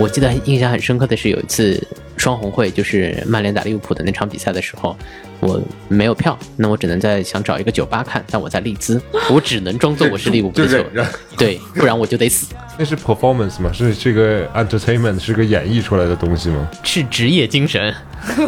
[0.00, 1.78] 我记得印象很深刻的是有一次
[2.16, 4.96] 双红会，就是曼联打利物浦的那场比赛的时候，
[5.40, 9.00] 我没有票，那我只能在想找一个酒吧看，但我在利兹，
[9.30, 10.84] 我只能装作我是利物浦的球
[11.36, 12.46] 对，不然我就得死。
[12.78, 13.70] 那是 performance 吗？
[13.72, 16.68] 是这个 entertainment 是个演绎出来的东西吗？
[16.82, 17.94] 是职业精神，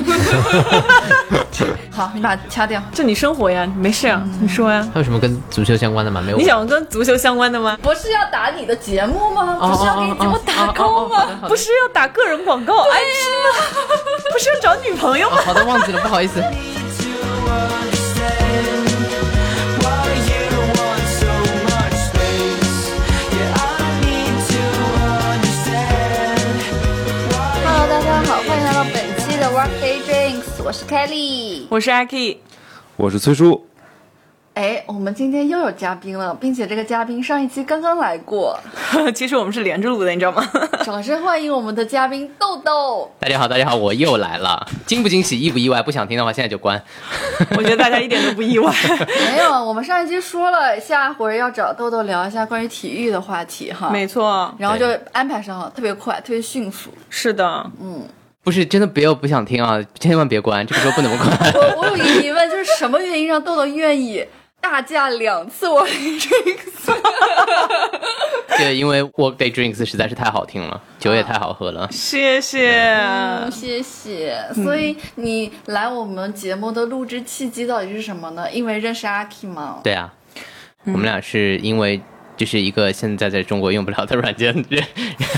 [1.90, 2.82] 好，你把它掐掉。
[2.93, 4.86] 这你生活呀，没事啊，你说呀。
[4.93, 6.20] 还有什么跟足球相关的吗？
[6.24, 6.38] 没有。
[6.38, 7.79] 你想跟足球相关的吗？
[7.82, 9.59] 不是要打你的节目吗？
[9.61, 11.26] 哦不是要给你节目打 call 吗？
[11.48, 12.95] 不是要打个人广告 IP 吗？
[14.32, 15.36] 不是要找女朋友吗？
[15.45, 16.43] 好的，忘记了，不好意思。
[30.72, 31.67] 我是 Kelly。
[31.68, 32.39] 我是 Aki，
[32.97, 33.67] 我是崔叔，
[34.55, 38.58] 哎，我们今天又有嘉宾了，并且这个嘉宾上一期刚刚来过，
[39.14, 40.43] 其实我们是连着录的，你知道吗？
[40.83, 43.12] 掌声欢迎我们的嘉宾豆豆。
[43.19, 45.83] 大家好，大家好，我又来了，惊不惊喜，意不意外？
[45.83, 46.83] 不想听的话，现在就关。
[47.55, 48.73] 我觉得大家一点都不意外。
[49.31, 53.91] 没有，我们上一期说了，下回要找豆豆聊一下关于体育的话题哈。
[53.91, 56.89] 没错，然后就安排上了，特别快，特别迅速。
[57.11, 57.70] 是的，
[58.45, 61.29] 不是真的，不要不想听啊，千万别关，这个时候不能关。
[61.55, 64.27] 我我有一个疑问，就是什么原因让豆豆愿意
[64.61, 66.93] 大驾两次 Workday Drinks？
[68.59, 71.89] 对，因为 Workday Drinks 实在是太好听了，酒也太好喝了。
[71.93, 72.81] 谢谢。
[72.95, 74.37] 嗯，谢谢。
[74.55, 78.51] 所以你来我们节目的录制契机到底是什么呢？
[78.51, 79.79] 因为认识阿 K 吗？
[79.84, 80.12] 对啊，
[80.84, 82.01] 我们俩是因为
[82.43, 84.83] 就是一个现在在中国用不了的软件认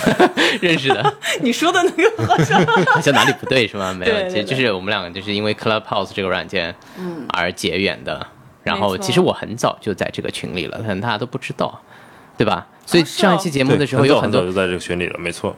[0.62, 3.92] 认识的， 你说的那个好像 好像哪里不对是吗？
[3.92, 8.26] 没有，对对其实就是我们两个就是因为 Clubhouse 这个软件嗯而结缘的。
[8.62, 11.78] 然后其实我很早就在这个群里了，可能大家都不知道，
[12.38, 12.66] 对吧？
[12.86, 15.54] 所以上一期节目的时候有很多很早就在这个群里了，没错，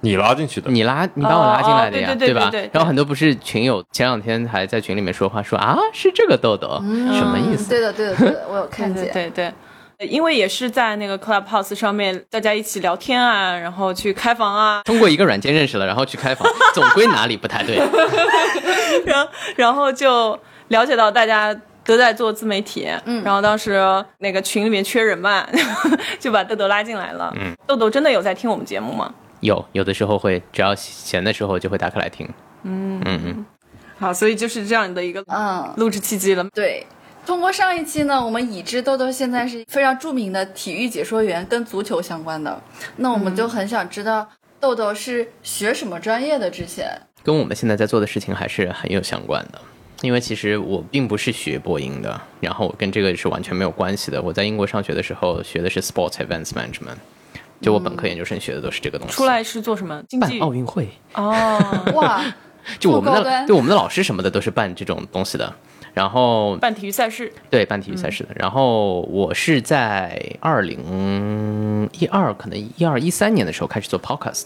[0.00, 2.70] 你拉进去的，你拉你把我拉进来的呀，哦哦对对对吧对对对？
[2.74, 6.68] 然后很多不是群友前两天还在群里面说话说啊是这个豆豆，
[7.14, 7.70] 什么意思？
[7.70, 9.12] 对的，对的，对的，我有看对见。
[9.14, 9.52] 对对。
[10.06, 17.76] 因为也是在那个 Clubhouse 上面，大家一起聊天啊，然后去开房啊，通过一个软件认识了，然后去开房，总归哪里不太对。
[19.04, 20.38] 然后然后就
[20.68, 21.52] 了解到大家
[21.84, 23.82] 都在做自媒体，嗯，然后当时
[24.18, 25.44] 那个群里面缺人嘛，
[26.20, 27.32] 就把豆豆拉进来了。
[27.36, 29.12] 嗯，豆豆真的有在听我们节目吗？
[29.40, 32.28] 有有的时候会，只要闲的时候就会打开来听。
[32.62, 33.46] 嗯嗯嗯，
[33.98, 36.44] 好，所以就是这样的一个嗯，录制契机了。
[36.54, 36.86] 对。
[37.28, 42.58] 通过上一期呢，我们已知豆豆现在是非常著名的体育解说员，跟足球相关的。
[42.96, 44.26] 那我们就很想知道
[44.58, 46.50] 豆豆是学什么专业的？
[46.50, 46.90] 之前
[47.22, 49.60] 跟我们现在在做的事情还是很有相关的。
[50.00, 54.22] 因为其实我并不是学播音的，然后我跟这个是完全没有关系的。
[54.22, 56.96] 我在英国上学的时候学的是 Sports Events Management，
[57.60, 59.12] 就我本科研究生学的都是这个东西。
[59.12, 60.02] 出来是做什么？
[60.08, 62.24] 经办济奥运会，哦，哇，
[62.80, 65.54] 就我们的这么高端对我们的老师什么的都是办这种东西的。
[65.98, 67.32] 然后办体育赛事。
[67.50, 68.30] 对，办体育赛事的。
[68.36, 74.44] 然后我是在二零一二，可能一二一三年的时候开始做 podcast，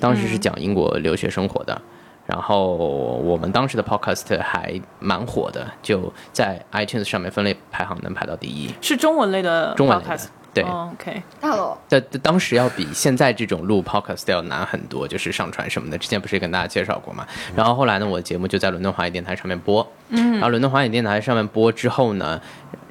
[0.00, 1.80] 当时是讲英国留学生活的。
[2.26, 10.26] 然后我们当时的 podcast 还蛮火的，就在 iTunes 上面分类排行能排到第一，是中文类的中文类的 podcast。
[10.54, 15.96] 对，哦 OK，大佬，但当时要比现在这种录 podcast 要难很多，就是上传什么的。
[15.96, 17.26] 之前不是也跟大家介绍过嘛？
[17.56, 19.86] 然后后来呢，我的节目就在伦敦华语电台上面播。
[20.10, 22.40] 嗯，然后伦敦华语电台上面播之后呢，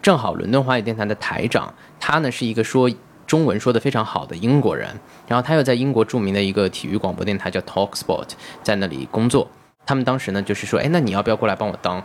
[0.01, 2.89] 正好伦敦华语电台的台长他呢是一个说
[3.27, 4.89] 中文说的非常好的英国人，
[5.27, 8.29] 然后他又在英国著名的一个体育广播电台叫 Talk Sport，
[8.63, 9.47] 在那里工作。
[9.85, 12.03] 他们当时呢就是说，哎，那你要不要过来帮我当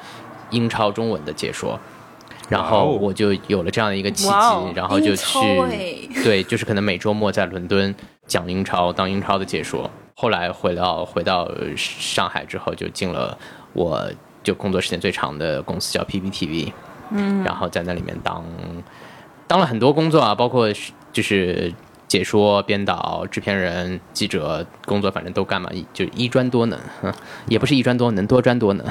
[0.51, 1.81] 英超中文的解说？
[2.49, 5.39] 然后我就有了这样的一个契机，哦然后就去
[6.23, 7.95] 对，就是可能每周末在伦敦
[8.27, 9.91] 讲英超，当英超的解说。
[10.15, 13.37] 后来回到回到上海之后，就进了
[13.73, 14.11] 我
[14.43, 16.73] 就工作时间最长的公司叫 PPTV，
[17.11, 18.43] 嗯，然后在那里面当
[19.47, 20.69] 当了很多工作啊，包括
[21.13, 21.73] 就是
[22.09, 26.79] 解说、编导、制片人、记者工作，反正都干嘛，一就一专多能，
[27.49, 28.87] 也不是一专多能，多专多能。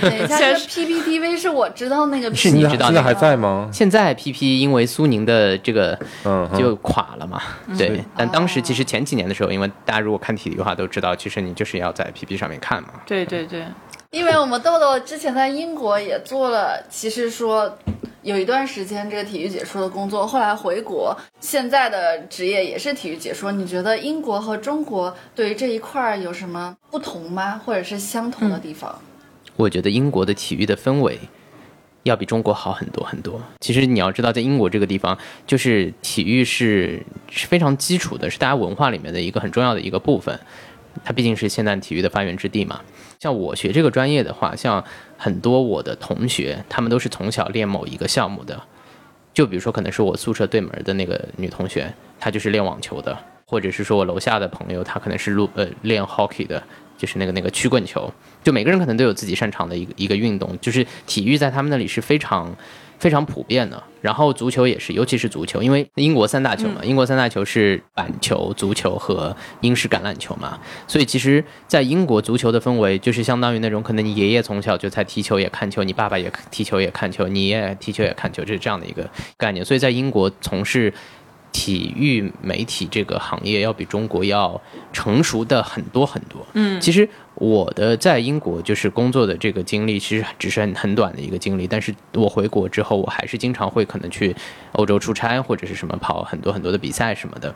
[0.00, 3.68] 等一下，这个现在是 PPTV 是我知道那个是你知道那个现在还在吗？
[3.72, 7.40] 现在 PP 因为苏宁的这个嗯就垮了嘛，
[7.78, 8.02] 对。
[8.16, 12.88] 但当时其实前几年的时候，因为大家如果看体育的话都知道，其实你就是要在 PP 上面看嘛。
[13.06, 13.64] 对对对，
[14.12, 17.78] 因为我们豆豆之前在英国也做了，其实说
[18.20, 23.50] 有一段时间这个体育解说的工作，后来回国，现在的职业也是体育解说。
[23.50, 27.58] 你觉得英国和中国对于这一块儿有什么不同吗？
[27.64, 28.94] 或者是相同的地方？
[29.56, 31.18] 我觉得英国的体育的氛围
[32.02, 33.40] 要比中国好很多很多。
[33.60, 35.16] 其实你要知道，在英国这个地方，
[35.46, 40.38] 就是体育是是非常基础的，是大家文化里面的一个很重要的一个部分。
[41.02, 42.82] 它毕竟是现代体育的发源之地嘛。
[43.22, 44.84] 像我学这个专业的话，像
[45.16, 48.60] 很多我的同学，他们都是从小练某一个项目的。
[49.32, 53.16] 就比如说，可能是我宿舍对门的那个女同学，她就是练网球的，
[53.46, 56.60] 或者是说我楼下的朋友，他可能是录呃练 hockey 的，
[56.98, 58.12] 就是那个那个曲棍球。
[58.42, 62.52] 就每个人可能都有自己擅长的一个一个运动，就是体育在他们那里是非常
[63.02, 63.82] 非常普遍的。
[64.00, 70.56] 然后足球也是，尤其是足球，因为英国三大球嘛，英国三大球是板球、足球和英式橄榄球嘛，
[70.86, 79.64] 所以其实，在英国足球的氛围就是相当于那种，可能你爷爷从小就在踢球也看球，你爸爸也踢球也看球，你爷爷踢球也看球，就是这样的一个概念。
[79.64, 80.92] 所以在英国从事
[81.52, 84.60] 体育媒体这个行业，要比中国要
[84.92, 86.44] 成熟的很多很多。
[86.54, 87.08] 嗯，其实
[87.42, 91.66] 我的在英国就是工作的这个经历，其实只是很很短的一个经历。
[91.66, 94.32] 但是我回国之后，我还是经常会可能去
[94.74, 97.52] 欧洲出差，或者是什么跑很多很多的比赛什么的。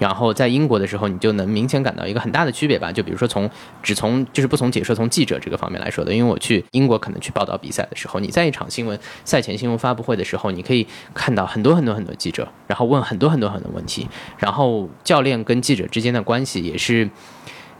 [0.00, 2.90] 然后在英国的时候，你就能明显感到一个很大的区别吧。
[2.90, 3.48] 就比如说从
[3.84, 6.12] 只从就是不从解说，从记者这个方面来说的。
[6.12, 10.84] 因为我去英国可能去报道比赛的时候，你在一场新闻赛前新闻发布会的时候，你可以
[11.14, 17.08] 看到很多很多很多记者，然后问很多很多很多问题，然后教练跟记者之间的关系也是。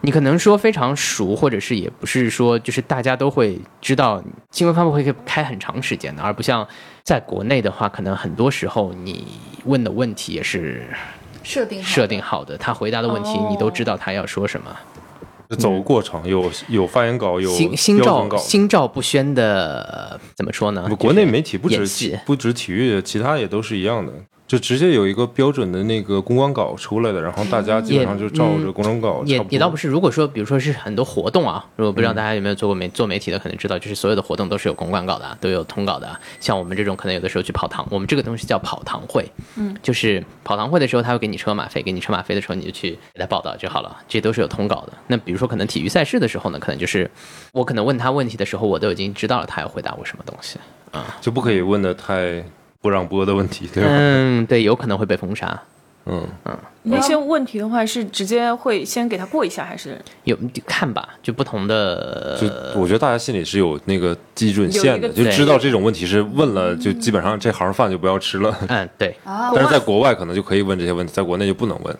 [0.02, 6.66] 你可能说非常熟，或者是也不是说就是大家都会知道新闻发布会可以开很长时间的，而不像
[7.02, 9.26] 在国内的话，可能很多时候你
[9.64, 10.86] 问的问题也是
[11.42, 14.74] 设定好的设定好的，他回答的问题哦你都知道他要说什么。
[15.50, 18.36] 就走个过场，有有发言稿，有心心照。
[18.38, 20.88] 心照不宣的怎么说呢？
[20.96, 24.12] 国内媒体不止不止体育，其他也都是一样的，
[24.50, 29.22] 就直接有一个标准的那个公关稿出来的，然后大家基本上就照着公关稿。
[29.24, 36.18] 也差不多也倒不是，如果说比如说是很多活动啊，如果不知道大家有没有做过媒做媒体的，可能知道，就是所有的活动都是有公关稿的啊，都有通稿的啊。
[36.40, 44.92] 像我们这种可能有的时候去跑堂，我们这个东西叫跑堂会，嗯，就是跑堂会的时候，他会给你车马费，给你车马费的时候你就去给他报道就好了，这都是有通稿的。
[45.06, 47.08] 那比如说可能体育赛事的时候呢，可能就是
[47.52, 50.58] 我可能问他问题的时候，我都已经知道了他要回答我什么东西。
[50.90, 52.44] 啊就不可以问的太
[52.80, 53.90] 不让播的问题，对吧？
[53.92, 55.60] 嗯，对，有可能会被封杀。
[56.06, 60.36] 嗯嗯，那些问题的话是直接会先给他过一下，还是有
[60.66, 62.46] 看吧，就不同的就
[62.80, 68.56] 我觉得大家心里是有那个基准线的，就知道这种问题是问了，就基本上这行饭就不要吃了。
[68.68, 71.94] 嗯，对， 啊，但是在国外可能就可以问这些问题，在国内就不能问。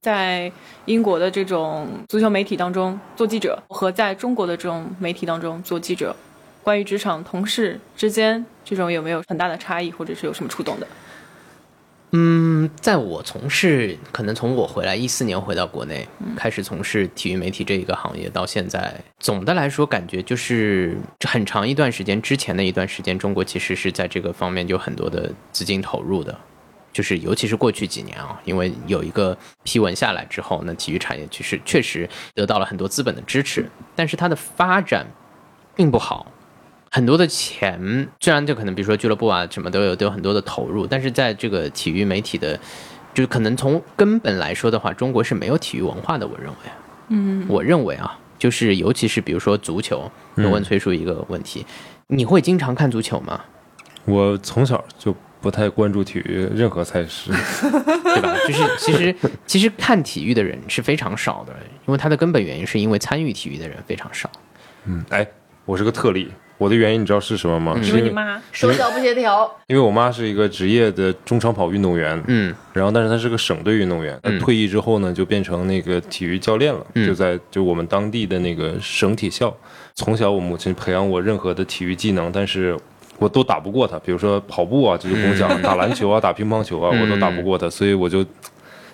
[0.00, 0.50] 在
[0.86, 6.16] 英国的这种足球媒体当中做记者，和在中国的这种媒体当中做记者，
[6.62, 10.86] 关于职场同事之间这种有没有很大的差异，或者是有什么触动的？
[12.14, 16.06] 嗯，在我从事，可能从我回来一四年回到国内，
[16.36, 20.94] 开始从事体育媒体这一个行业到现在，总的来说感觉就是
[21.26, 26.38] 很长一段时间之前的一段时间，中国其实是在这个方面有很多的资金投入的。
[26.92, 33.66] 就是尤其是过去几年啊，因为有一个批文下来之后，那体育产业其实确实得到了很多资本的支持，
[33.96, 35.06] 但是它的发展
[35.74, 36.26] 并不好。
[36.94, 42.54] 很多的钱，虽然就可能比如说俱乐部啊什么都有都有很多的投入，但是在这个体育媒体的，
[43.14, 46.26] 就是可能从根本来说的话，中国是没有体育文化的。
[46.26, 46.56] 我认为，
[47.08, 51.64] 嗯，我认为啊，就是尤其是比如说足球，我问崔叔一个问题，
[52.08, 53.40] 你会经常看足球吗？
[54.04, 57.32] 我从小就不太关注体育任何赛事，
[58.04, 58.36] 对吧？
[58.46, 61.54] 就是其实其实看体育的人是非常少的，
[61.86, 64.30] 因为它的根本原因是因为参与体育的人非常少。
[64.84, 65.26] 嗯，哎，
[65.64, 66.30] 我是个特例，
[66.62, 67.74] 我的原因你知道是什么吗？
[67.76, 79.52] 嗯是因为你妈手脚不协调，因为我妈是一个职业的中长跑运动员，嗯然后但是她是个省队运动员，她嗯退役之后呢就变成那个体育教练了，嗯就在就我们当地的那个省体校。
[79.94, 82.76] 从小我母亲培养我任何的体育技能，但是
[83.18, 88.24] 我都打不过她，比如说跑步啊，这就不用讲，打篮球啊，打乒乓球啊，我都打不过她，所以我就，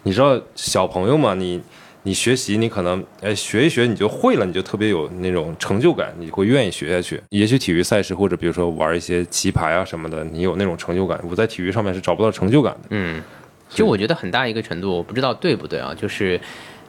[0.05, 1.61] 你知道小朋友嘛，你。
[2.03, 7.23] 你学习，你可能哎学一学你就会了，你就特别有那种成就感，你会愿意学下去。
[7.31, 11.21] 也许体育赛事或者比如说玩一些棋牌啊什么的，你有那种成就感。
[11.29, 12.89] 我在体育上面是找不到成就感的。
[12.91, 13.23] 嗯，
[13.69, 16.41] 就我觉得很大一个程度，我不知道对不对啊，就是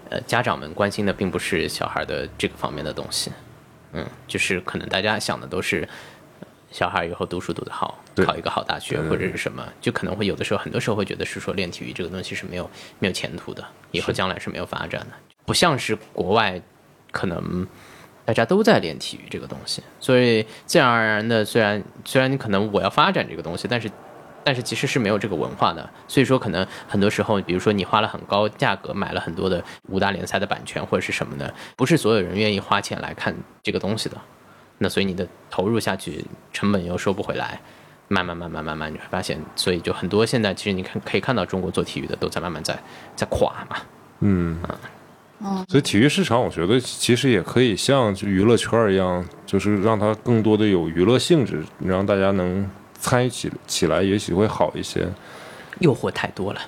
[0.10, 3.32] 呃，家长们关心的并不是小孩的这个方面的东西，
[3.94, 5.88] 嗯，就是可能大家想的都是。
[6.70, 15.08] 呃小孩以后读书读得好，考一个好大学或者是什么，就可能会有的时候，很多时候会觉得是说练体育这个东西是没有没有前途的，以后将来是没有发展的，
[15.46, 16.62] 不像是国外
[17.12, 17.68] 可能
[18.26, 23.90] 大家都在练体育这个东西，所以自然而然的，虽然虽然你可能我要发展这个东西，但是
[24.44, 34.18] 但是其实是没有这个文化的，所以说可能很多时候，比如说你花了很高价格买了很多的五大联赛的版权或者是什么的，不是所有人愿意花钱来看这个东西的。
[34.80, 37.62] 那所以你的投入下去，成本又收不回来，
[38.08, 42.78] 慢慢慢慢慢慢，你会发现，所以就很多现在其实你看可以看到中国做体育的都在慢慢在
[43.16, 43.78] 在垮嘛。
[44.22, 44.60] 嗯，
[45.68, 55.08] 所以体育市场，我觉得其实也可以像就娱乐圈儿一样，就是让它更多的有娱乐性质，让大家能参与起起来，也许会好一些。
[55.80, 56.60] 诱惑太多了，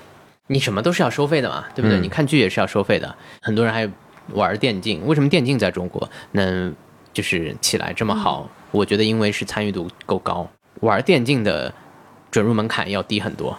[0.46, 1.98] 你什么都是要收费的嘛，对不对？
[1.98, 3.86] 嗯你看剧也是要收费的，很多人还
[4.28, 6.74] 玩电竞，为什么电竞在中国能
[7.12, 8.48] 就是起来这么好？
[8.70, 10.48] 我觉得因为是参与度够高，
[10.80, 11.72] 玩电竞的
[12.30, 13.58] 准入门槛要低很多，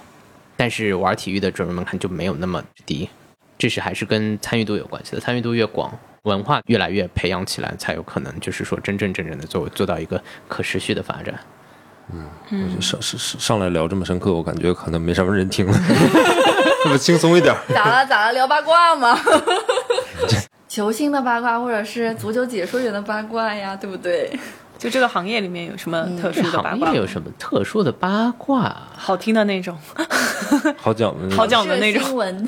[0.58, 3.10] 但是玩体育的准入门槛就没有那么低，
[3.58, 5.92] 这是还是跟参与度有关系的，参与度越广。
[6.24, 11.38] 文化越来越培养起来，才有可能就是说真真正正的做做到一个可持续的发展。
[12.08, 15.74] 我就上上上上来聊这么深刻，我感觉可能没什么人听了，
[16.84, 17.60] 是不轻松一点儿？
[17.74, 18.32] 咋了咋了？
[18.32, 19.20] 聊八卦吗？
[20.74, 24.27] 球星的八卦，或者是足球解说员的八卦呀，对不对？
[24.80, 26.86] 就这个行业里面有什么特殊的八卦吗？
[26.88, 28.75] 行业有什么特殊的八卦？
[28.98, 29.77] 好听的那种，
[30.75, 32.48] 好讲的那种，好讲的那种社新闻，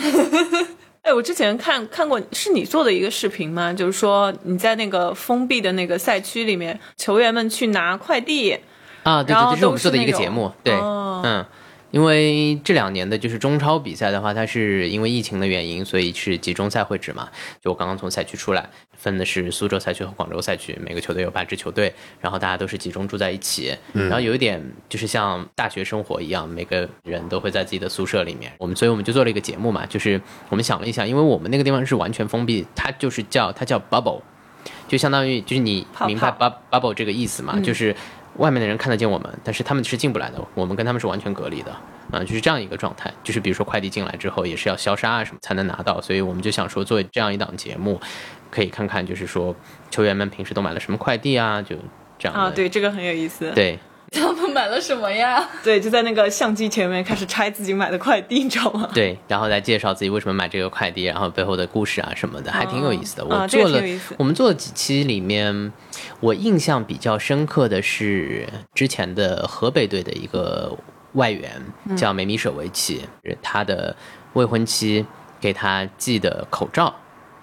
[1.03, 3.72] 哎，我之前看看过，是你做的一个视频吗？
[3.72, 8.58] 就是说你在那个封闭的那个赛区里面，球员们去拿快递，
[9.03, 11.46] 啊，对对，然后这是我们做的一都是那个节目，对，哦嗯，
[11.96, 17.30] 因为这两年的就是中超比赛的话，它是因为疫情的原因，所以是集中赛会制嘛。
[17.62, 28.52] 就我刚刚从赛区出来，分的是苏州赛区和广州赛区，每个球队有八支球队，然后大家都是集中住在一起，然后有一点就是像大学生活一样，每个人都会在自己的宿舍里面。
[28.58, 34.20] 我们所以我们就做了一个节目嘛，就是我们想了一下，因为我们那个地方是完全封闭，它就是叫它叫 bubble。
[34.88, 37.96] 就相当于就是你明白 bub bubble 这个意思嘛，嗯就是
[38.38, 41.72] 外面的人看得见我们，但是他们是进不来的，我们跟他们是完全隔离的，
[42.12, 43.12] 啊、就是这样一个状态。
[43.24, 48.00] 就是比如说快递进来之后，也是要消杀啊什么才能拿到，所以我们就想说做这样一档节目，
[48.51, 49.56] 可以看看就是说
[49.89, 51.75] 球员们平时都买了什么快递啊，就
[52.20, 53.51] 这样的啊，对，这个很有意思。
[53.54, 53.80] 对
[54.12, 55.48] 他们买了什么呀？
[55.64, 58.90] 对，就在那个相机前面开始拆自己买的快递，你知道吗？
[58.94, 63.26] 对，然后再介绍自己为什么买这个快递，然后背后的故事啊什么的，还挺有意思的。
[63.26, 63.82] 我做了，
[64.18, 65.72] 我们做了几期里面，
[66.20, 70.78] 我印象比较深刻的是之前的河北队的一个
[71.14, 71.52] 外援
[71.86, 73.02] 嗯叫梅米舍维奇，
[73.42, 73.96] 他的
[74.34, 75.06] 未婚妻
[75.40, 76.94] 给他寄的口罩，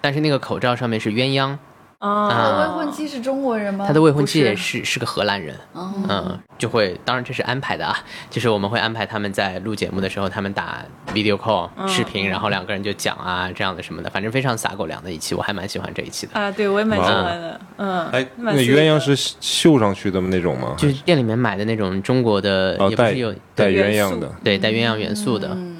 [0.01, 1.57] 但是那个口罩上面是鸳鸯，
[2.03, 3.85] 啊，他的未婚妻是中国人吗？
[3.87, 5.55] 他的未婚妻也是是个荷兰人。
[5.71, 5.93] 哦。
[6.09, 7.97] 嗯，就会，当然这是安排的啊，
[8.29, 10.79] 就是我们会安排他们在录节目的时候，他们打
[11.13, 16.37] video call 视频，然后两个人就讲啊这样的什么的，反正非常撒狗粮的一期，我还蛮喜欢这一期的。
[16.37, 20.75] 啊，对我也蛮喜欢的，嗯，哎，那鸳鸯是绣上去的那种吗？
[20.77, 25.72] 就是店里面买的那种中国的，哦，也不是有带鸳鸯的，对带鸳鸯元素的，嗯。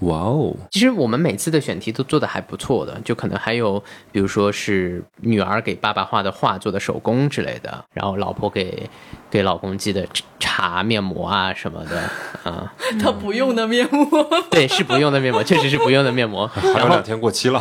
[0.00, 8.88] 哇哦，其实我们每次的选题都做的还不错的，就可能还有，比如说是女儿给爸爸画的画做的手工之类的，然后老婆给
[9.32, 10.06] 给老公寄的
[10.38, 11.98] 茶、面膜啊什么的，
[12.44, 12.70] 啊、
[13.00, 14.06] 他不用的面膜，
[14.50, 17.58] 对，是不用的面膜，确实是不用的面膜， 还有两天过期了，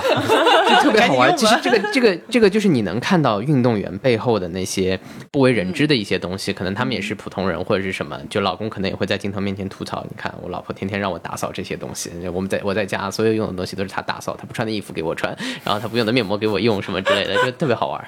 [0.68, 1.36] 就特别好玩。
[1.38, 5.00] 其实这个这个这个就是你能看到运动员背后的那些
[5.32, 18.06] 不为人知的一些东西，可能他们也是普通人或者是什么，就老公可能也会在镜头面前吐槽，你看我老婆天天让我打扫这些东西，我们在我在家所有用的东西都是她打扫，她不穿的衣服给我穿，然后她不用的面膜给我用什么之类的，就特别好玩。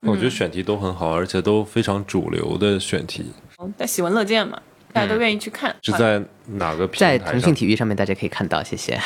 [0.00, 3.30] 我觉得选题都很好，而且都非常主流的选题，
[3.76, 4.60] 但喜闻乐见嘛，
[4.92, 5.74] 大家都愿意去看。
[5.82, 7.32] 是在哪个平在台在？
[7.32, 8.98] 腾讯体育上面大家可以看到，谢谢。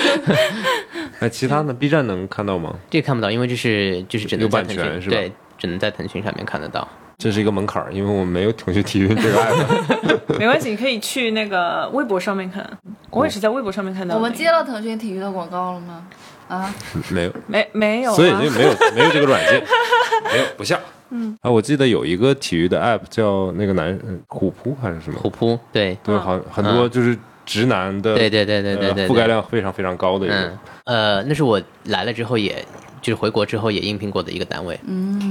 [1.20, 2.74] 那，其他的 B 站能看到吗？
[2.88, 6.88] 这个看不到，因为这是就是只能有版在腾讯权是吧对，只能在腾讯上面看得到。
[7.18, 10.38] 这是一个门槛儿，因为我们没有腾讯体育这个 app。
[10.38, 12.64] 没关系，你可以去那个微博上面看。
[13.10, 14.20] 我也是在微博上面看到的。
[14.20, 16.06] 我们接了腾讯体育的广告了吗？
[16.48, 16.74] 啊，
[17.10, 18.16] 没有，没没有、啊？
[18.16, 19.62] 所以就没有没有这个软件，
[20.32, 20.78] 没有不像。
[21.10, 25.18] 嗯，啊，我记得有一个体育的 app 叫那个男呃虎扑还是什么？
[25.20, 30.34] 虎扑，对，对，好很多就是直男的，对对对对对对，呃覆盖量非常非常高的一个。
[30.34, 32.62] 嗯，呃，那是我来了之后也，
[33.00, 34.74] 就是回国之后也应聘过的一个单位，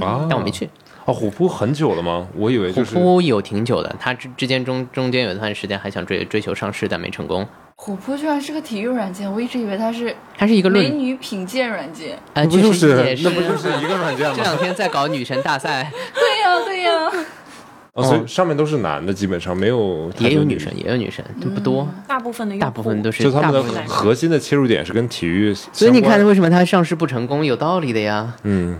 [0.00, 0.68] 啊，但我没去。
[1.08, 2.26] 哦，虎扑很久了吗？
[2.36, 7.48] 我以为虎就是扑有挺久的，他之之间中中间有一段时间还想追追求上市，但没成功。
[7.76, 12.18] 虎扑居然是个体育软件，我一直以为它是它是一个美，女品鉴软件。
[12.34, 14.34] 呃，就是那不就是一个软件吗？
[14.36, 17.10] 这两天在搞女神大赛， 对呀、对呀、
[17.94, 23.86] 哦，所以上面都是男的，基本上没有也有女生，也有女生，就不多，大部分的大部分都是就他们的大部分。
[23.86, 27.46] 核心的切入点是跟体育，所以你看，为什么它上市不成功？
[27.46, 28.34] 有道理的呀。
[28.42, 28.78] 嗯，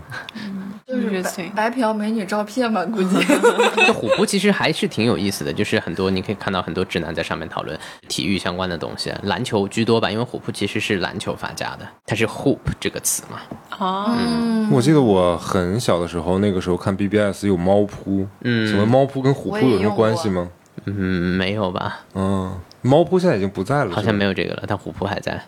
[0.88, 1.22] 就是。
[1.54, 3.16] 白嫖美女照片吧，估计。
[3.76, 7.78] 这虎扑其实还是挺有意思的，就是很多你可以看到很多直男在上面讨论
[8.08, 13.40] 体育相关的东西，篮球居多吧，因为虎扑其实是篮球发家的，它是 hoop 这个词嘛。
[13.78, 20.48] 哦，我记得我很小的时候，那个时候看 BBS 有猫扑，嗯，请问猫扑跟虎扑有什么关系吗？
[20.86, 20.94] 嗯，
[21.36, 22.00] 没有吧？
[22.14, 25.44] 嗯，猫扑现在已经不在了，好像没有这个了，但虎扑还在，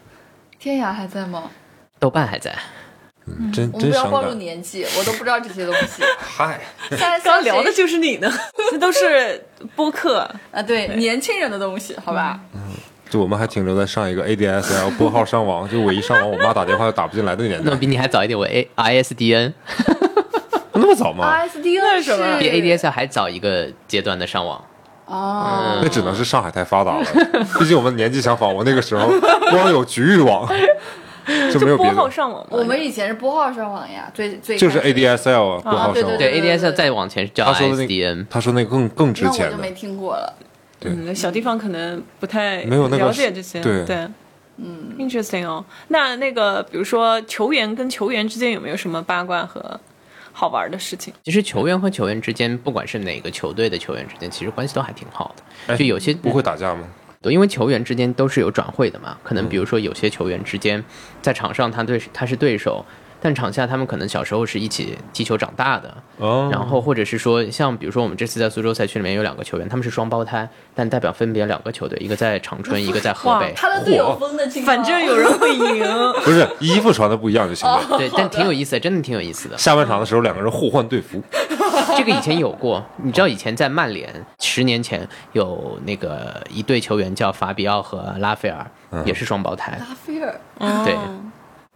[0.59, 1.44] 天涯还在吗？
[1.99, 2.54] 豆瓣还在。
[3.26, 4.34] 嗯，真我们不要暴露。
[4.34, 6.02] 年纪，我都不知道这些东西。
[6.18, 6.60] 嗨，
[6.98, 8.32] 刚刚聊的就是你呢，
[8.70, 9.44] 这都是
[9.76, 10.28] 播客。
[10.50, 12.40] 啊，对年轻人的东西，好吧？
[12.54, 12.60] 嗯
[13.10, 19.52] 就我们还停留在上一个 ADSL 拨号上网，就我一上网，我妈打电话就打不进来的年代那么，比你还早一点，我 A ISDN
[20.74, 24.64] 那么早吗？ISDN 是什么是比 ADSL 还早一个阶段的上网。
[25.06, 27.04] 哦，那只能是上海太发达了，
[27.58, 28.54] 毕竟我们年纪相仿。
[28.54, 29.08] 我那个时候
[29.50, 30.48] 光有局域网，
[31.52, 32.48] 就没有别拨号，上网吗？
[32.50, 35.92] 我们以前是拨号上网呀，最最就是 ADSL 啊，拨号上网。
[35.94, 40.32] 对对对 ADSL 再往前是叫他说那 ISDN，他说那个更更值那我钱的就没，听过了。
[40.82, 43.60] 嗯，小地方可能不太没有了解这些。
[43.60, 43.96] 对对，
[44.56, 45.64] 嗯，interesting 哦。
[45.88, 49.78] 那那个，比如说球员跟球员之间有没有什么八卦和
[50.32, 51.12] 好玩的事情？
[51.22, 55.42] 其实球员和球员之间，不管是哪个球队的球员之间，其实关系都还挺好的。
[55.66, 56.84] 哎就有些不会打架吗？
[57.22, 60.82] 对，因为球员之间都是有转会的嘛，可能比如说有些球员之间
[61.20, 62.82] 在场上他对他是对手，
[63.20, 73.52] 但场下他们可能小时候是一起踢球长大的，哦，然后或者是说像比如说我们这次在苏州赛区里面有两个球员，他们是双胞胎，但代表分别两个球队，一个在长春，一个在河北。
[73.54, 75.84] 他的队有风的情况，反正有人会赢。
[76.24, 77.84] 不是衣服穿的不一样就行了。
[77.98, 79.58] 对，但挺有意思的，真的挺有意思的。
[79.58, 81.22] 下半场的时候，两个人互换队服，
[81.96, 84.08] 这个以前有过，你知道以前在曼联
[84.38, 88.66] 十年前有那个一对球员叫法比奥和拉斐尔，
[89.04, 89.78] 也是双胞胎。
[89.78, 90.40] 拉斐尔。
[90.84, 90.96] 对，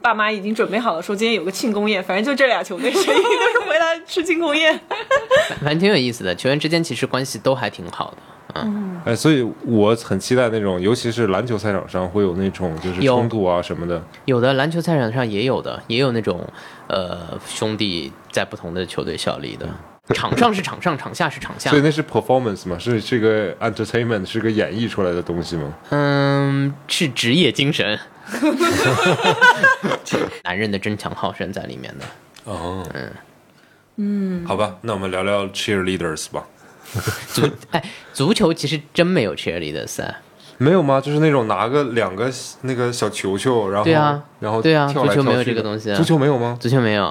[0.05, 4.79] 爸妈已经准备好了，说今天有个庆功宴，反正就这俩球队，谁赢都是回来吃庆功宴。
[5.65, 6.35] 反正挺有意思的。
[6.35, 8.17] 球员之间其实关系都还挺好的。
[8.57, 14.03] 嗯哎，所以我很期待那种，尤其是篮球赛场上会有那种就是冲突啊什么的。
[14.27, 16.47] 有的篮球赛场上也有的，也有那种
[16.87, 19.67] 呃兄弟在不同的球队效力的。
[20.13, 21.83] 场上是场上，场下是场下所以。
[21.83, 25.73] 那是 performance 吗，是这个 entertainment，是个演绎出来的东西吗？
[25.91, 27.99] 嗯，是职业精神，
[30.45, 32.05] 男人的争强好胜在里面的。
[32.45, 32.87] 哦，
[33.97, 36.45] 嗯好吧，那我们聊聊 cheerleaders 吧。
[37.29, 40.15] 足哎，足球其实真没有 cheerleaders 啊。
[40.59, 41.01] 没有吗？
[41.01, 42.31] 就是那种拿个两个
[42.63, 46.57] 那个小球球，然后对啊然后对啊足球没有这个东西啊足球没有吗？
[46.61, 47.05] 足球没有，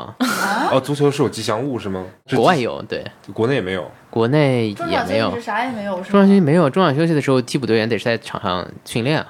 [0.72, 2.04] 哦，足球是有吉祥物是吗？
[2.28, 3.04] 是，国外有，对，
[3.34, 3.90] 国内也没有。
[4.10, 5.46] 国内也没有场休息。
[5.46, 6.40] 啥也没有，中场休息？
[6.40, 9.28] 没有，中场休息的时候，替补队员得是在场上训练啊。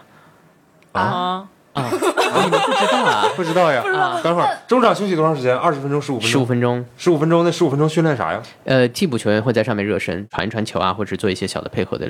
[0.92, 3.26] 啊，啊， 你们不知道啊？
[3.36, 3.82] 不知道呀。
[3.96, 5.56] 啊等会儿中场休息多长时间？
[5.56, 6.46] 二十分钟、十五分钟十五？
[6.46, 8.42] 分钟，十五分钟，那十五分钟训练啥呀？
[8.66, 12.08] 呃，替补球员会在上面热身，传一传球啊，或者做一些小的配合的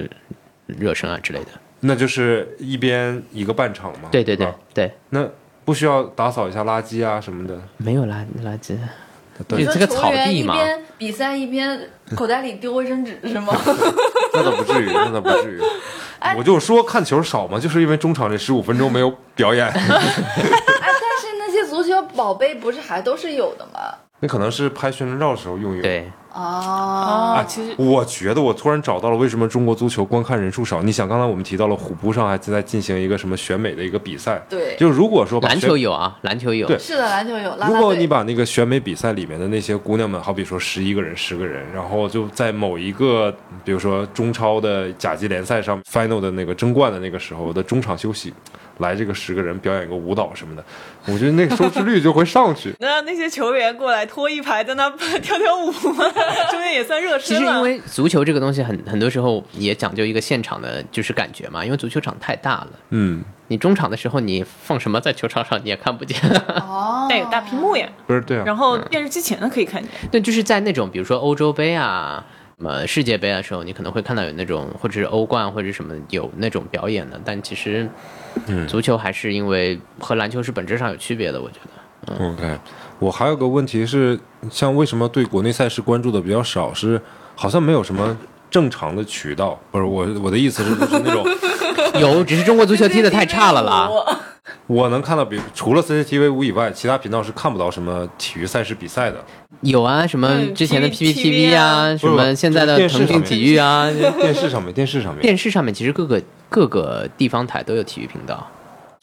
[0.67, 1.47] 热身啊之类的。
[1.81, 4.09] 那就是一边一个半场嘛。
[4.11, 5.27] 对对对对，那
[5.65, 7.59] 不需要打扫一下垃圾啊什么的。
[7.77, 8.77] 没有垃垃圾，
[9.47, 10.55] 对就这个草球员地嘛。
[10.55, 13.53] 一边比赛一边口袋里丢卫生纸是吗？
[14.33, 15.61] 那倒不至于，那倒不至于。
[16.19, 19.99] 哎我就说看球少嘛，就是因为中场这十五分钟没有表演， 哎，但
[21.19, 23.79] 是那些足球宝贝不是还都是有的吗？
[24.23, 25.81] 那可能是拍宣传照的时候用用。
[25.81, 30.81] 对，哦，哦，其实我觉得我突然找到了为什么中国足球观看人数少。
[30.81, 36.65] 你想，刚才我们提到了虎扑上还在进行一个什么选美的一个比赛，对，就如果说把篮球有啊，篮球有。
[36.65, 43.29] 对是的，篮球有，如果你把那个选美比赛里面的那些姑娘们，好比说十一个人、十个人，然后就在某一个，
[43.65, 48.33] 比如说中超的甲级联赛上 final 的那个争冠的那个时候的中场休息，
[48.79, 50.63] 来这个十个人表演个舞蹈什么的，
[51.05, 52.73] 我觉得那个收视率就会上去。
[52.79, 54.89] 那那些球员过来拖一排，在那
[55.21, 57.39] 跳跳舞，中间也算热身了。
[57.41, 66.19] 其实因为足球这个东西很很多时候也讲究一个现场的就是感觉嘛，因为足球场太大了，嗯，你中场的时候你放什么在球场上你也看不见。
[66.55, 69.91] 哦，带有大屏幕呀，不是对啊，然后电视机前的可以看见。
[70.11, 72.32] 对，就是在那种比如说欧洲杯啊、什
[72.63, 77.89] 么世界杯的时候，你可能会看到有那种或者是欧冠或者什么有那种表演的，但其实，
[78.47, 82.15] 嗯足球还是因为和篮球是本质上有区别的，我觉得。
[82.19, 82.59] 嗯 OK，
[82.99, 84.17] 我还有个问题是，
[84.49, 86.73] 像为什么对国内赛事关注的比较少？
[86.73, 87.01] 是
[87.35, 88.17] 好像没有什么
[88.49, 91.25] 正常的渠道，不是我我的意思是就是那种
[91.99, 93.89] 有，只是中国足球踢得太差了啦。
[94.67, 99.23] 我能看到，比如除了 CCTV 五以外，其他频道是看不到什么体育赛事比赛的。
[99.61, 103.89] 有啊，什么嗯之前的 P- PPTV 啊，什么现在的腾讯体育啊，
[104.19, 108.45] 电视上面，电视上面，电视上面其实各个各个地方台都有体育频道。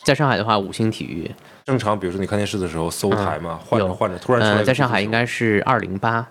[0.02, 1.30] 在上海的话，五星体育，
[1.66, 3.92] 正常，比如说你看电视的时候搜台嘛，换着有。
[3.92, 6.26] 换着，突然出来在上海应该是二零八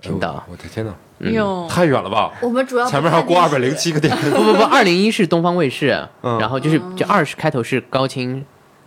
[0.00, 0.44] 频道。
[0.46, 0.92] 我的天哪，
[1.30, 2.30] 哟，太远了吧？
[2.42, 6.38] 我们主要前面还有过二百零七个点不不不，二零一是东方卫视，嗯。
[6.38, 8.44] 然后就是就二十开头是高清，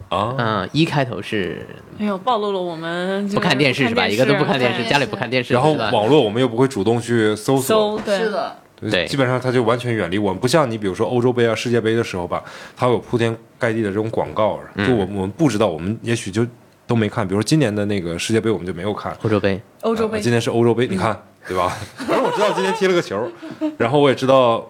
[0.09, 0.35] 啊！
[0.37, 1.65] 嗯，一开头是
[1.99, 4.07] 哎呦，暴露了我们不看电视是吧？
[4.07, 8.55] 一个都不看电视，家里不看电视，然后网络我们又不会主动去搜索，对是的，
[8.89, 12.43] 对基本上它就完全远离我们，不像你比如说欧洲杯啊、世界杯的时候吧，
[12.75, 16.45] 它有铺天盖地的这种广告，就我们我们不知道，我们也许就
[16.85, 17.27] 都没看。
[17.27, 19.15] 比如说今年的那个世界杯，我们就没有看。
[19.23, 21.75] 欧洲杯，欧洲杯啊今年是欧洲杯，你看对吧？
[21.95, 23.29] 反 正我知道今天踢了个球，
[23.77, 24.65] 然后我也知道，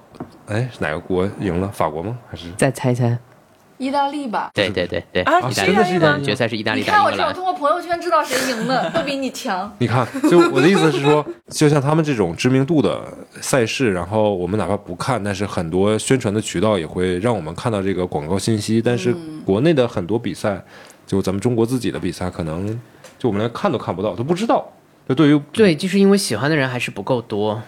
[0.47, 1.67] 哎，哪个国赢了？
[1.67, 2.17] 法国吗？
[2.29, 3.17] 还是再猜猜？
[3.77, 4.51] 意大利吧。
[4.53, 7.33] 对对对对，啊意大真的是意大利吗决赛是意大利你看我这种打英格兰。
[7.35, 9.71] 通过朋友圈知道谁赢的，都比你强。
[9.79, 13.01] 你看，就我的意思是说， 就像他们这种知名度的
[13.41, 18.81] 赛事，然后我们哪怕不看，但是很多宣传的渠道也会让我们看到这个广告信息。
[18.81, 20.63] 但是国内的很多比赛，
[21.05, 22.67] 就咱们中国自己的比赛，可能
[23.19, 24.67] 就我们连看都看不到，都不知道。
[25.07, 27.61] 就对于对，就是因为喜欢的人还是不够多，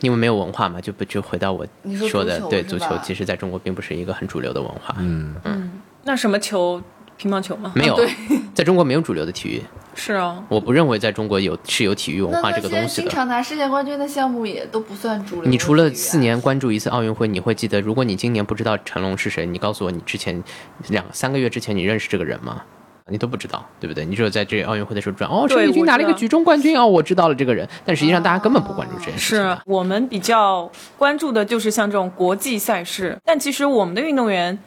[0.00, 5.70] 因为没有文化嘛，就不就回到我你说说的，对足球，其实在中国并不是一个很主流的文化，嗯嗯，
[6.04, 6.82] 那什么球？
[7.18, 7.72] 乒乓球吗？
[7.74, 8.10] 没有对，
[8.52, 9.62] 在中国没有主流的体育，
[9.94, 13.02] 是啊，我不认为在中国有是有体育文化这个东西的。
[13.04, 15.50] 经常拿世界冠军的项目也都不算主流。
[15.50, 20.44] 你除了四年关注一次奥运会，你会记得，如果你今年不知道成龙是谁，你告诉我你之前
[20.88, 22.62] 两三个月之前你认识这个人吗？
[23.08, 24.04] 你都不知道，对不对？
[24.04, 29.44] 你只有在这奥运会的时候转哦，对陈宇军拿了一个举重冠军哦，我知道了这个人，但实际上大家根本不关注这件事情。
[29.44, 34.58] 是我们比较关注的就是像这种国际赛事，但其实我们的运动员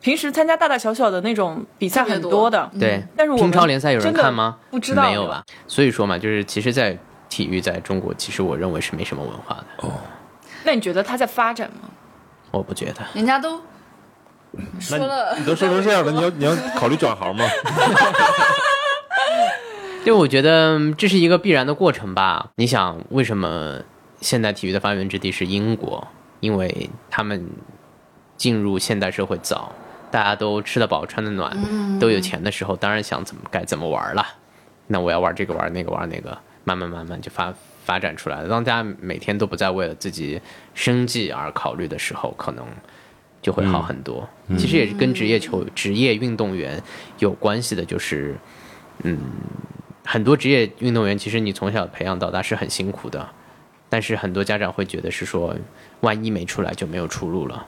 [0.00, 4.56] 平时参加大大小小的那种比赛很多的，对，但是我们乒超联赛有人看吗？
[4.70, 5.44] 不知道没有吧？
[5.66, 9.92] 所以说嘛，就是其实，在体育在中国，其实我认为是没什么文化的，哦
[10.64, 11.88] 那你觉得他在发展吗？
[12.50, 13.02] 我不觉得。
[13.12, 13.60] 人家都
[14.80, 17.44] 说了，你都说成这样了，你要你要考虑转行吗？
[20.04, 22.50] 就我觉得嗯这是一个必然的过程吧。
[22.56, 23.80] 你想，为什么
[24.20, 26.06] 现代体育的发源之地是英国？
[26.40, 27.48] 因为他们
[28.36, 29.72] 进入现代社会早，
[30.10, 31.56] 大家都吃得饱、穿得暖，
[31.98, 34.26] 都有钱的时候，当然想怎么该怎么玩了。
[34.88, 38.48] 那我要玩这个玩那个玩那个，慢慢慢慢就发发展出来了。
[38.50, 40.38] 当大家每天都不再为了自己
[40.74, 42.66] 生计而考虑的时候，可能
[43.44, 44.26] 就会好很多。
[44.56, 46.82] 其实也是跟职业球、职业运动员
[47.18, 48.34] 有关系的，就是
[49.02, 49.18] 嗯，
[50.02, 53.28] 很多职业运动员其实你从小培养到大是很辛苦的，
[53.90, 55.54] 但是很多家长会觉得是说，
[56.00, 57.66] 万一没出来就没有出路了。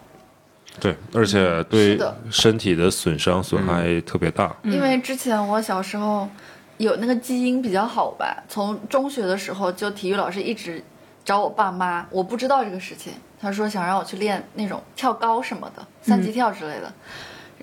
[0.80, 4.56] 对，而且对身体的损伤损害特别大。
[4.62, 6.26] 因为之前我小时候
[6.78, 10.82] 有那个基因比较好吧，从中学的时候就体育老师一直
[11.22, 16.92] 找我爸妈，我不知道这个事情，他说想让我去练那种跳高什么的，三级跳之类的。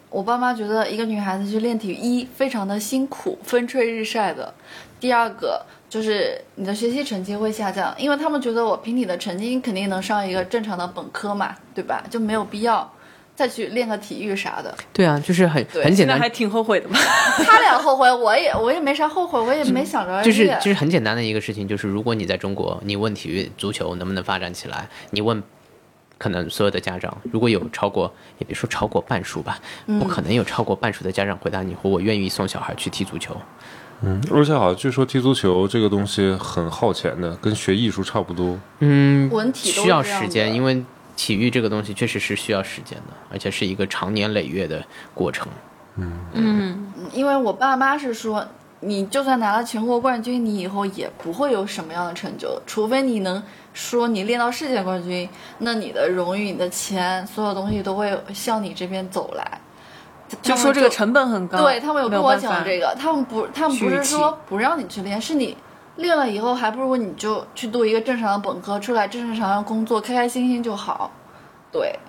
[0.09, 4.53] 我爸妈觉得一个女孩子去练体育，一非常的辛苦，风吹日晒的；
[4.99, 12.03] 第二个就是你的学习成绩会下降，因为他们觉得我凭你的成绩，肯定能上一个正常的本科嘛，对吧？
[12.11, 12.87] 就没有必要
[13.35, 14.71] 再去练个体育啥的。
[14.93, 16.95] 对啊，就是很很简单还，挺后悔的嘛？
[17.43, 25.41] 他俩后悔，我也我也没啥后悔，我也没想着就是就是很简单的一个事情，就是如果你在中国，你问体育足球能不能发展起来，你问
[26.17, 29.59] 可能所有的家长，如果有超过也别说超过半数吧，
[29.99, 33.35] 不可能有超过半数的家长回答你，我愿意送小孩去踢足球。
[34.05, 38.59] 嗯而且好像据说踢足球这个东西很耗钱的，跟学艺术差不多。
[38.79, 40.83] 嗯，文体需要时间，因为
[41.15, 45.47] 体育这个东西确实是需要时间的，而且是一个长年累月的过程。
[45.95, 48.45] 嗯嗯，因为我爸妈是说，
[48.83, 53.41] 你就算拿了全国冠军，你以后也不会有什么样的成就，除非你能
[53.73, 55.27] 说你练到世界冠军，
[55.59, 59.59] 那你的荣誉、你的钱，所有东西都会向你这边走来。
[60.41, 65.55] 就说这个成本很高，对他们有跟我讲这个，他们不，他们不是说不让你去练，是你
[65.97, 71.11] 练了以后，还不如你就去读一个正常的本科，出来正正常常工作，开开心心就好。
[71.71, 71.99] 对，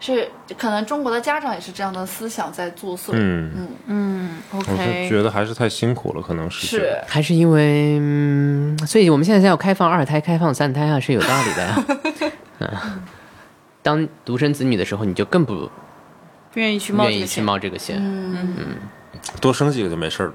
[0.00, 3.10] 是可能中国的家长也是这样的思想在作祟。
[3.12, 6.98] 嗯，嗯，嗯我是，OK，觉得还是太辛苦了，可能是是。
[7.06, 11.84] 还是因为，嗯，所以我们现在要开放二胎、开放三胎啊，是有道理的呀。
[12.60, 12.68] 嗯，
[13.82, 15.70] 当独生子女的时候，你就更不
[16.52, 17.96] 不愿意去冒愿意去这个险，冒这个险。
[18.00, 18.76] 嗯
[19.38, 20.32] 多生几个就没事了。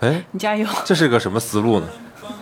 [0.00, 0.66] 哎，你加油！
[0.86, 1.86] 这是个什么思路呢？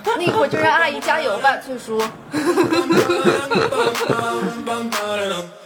[0.05, 2.01] 那一会儿就让阿姨加油吧，翠叔。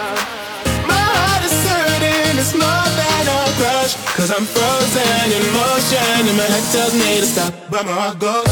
[4.21, 8.19] Cause I'm frozen in motion, and my head tells me to stop, but my heart
[8.19, 8.45] goes.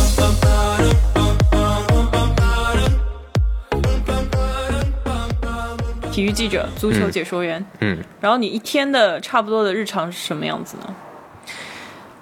[6.11, 10.95] 体育记者、足球解说员，嗯，然后你一天的差不多的日常是什么样子呢？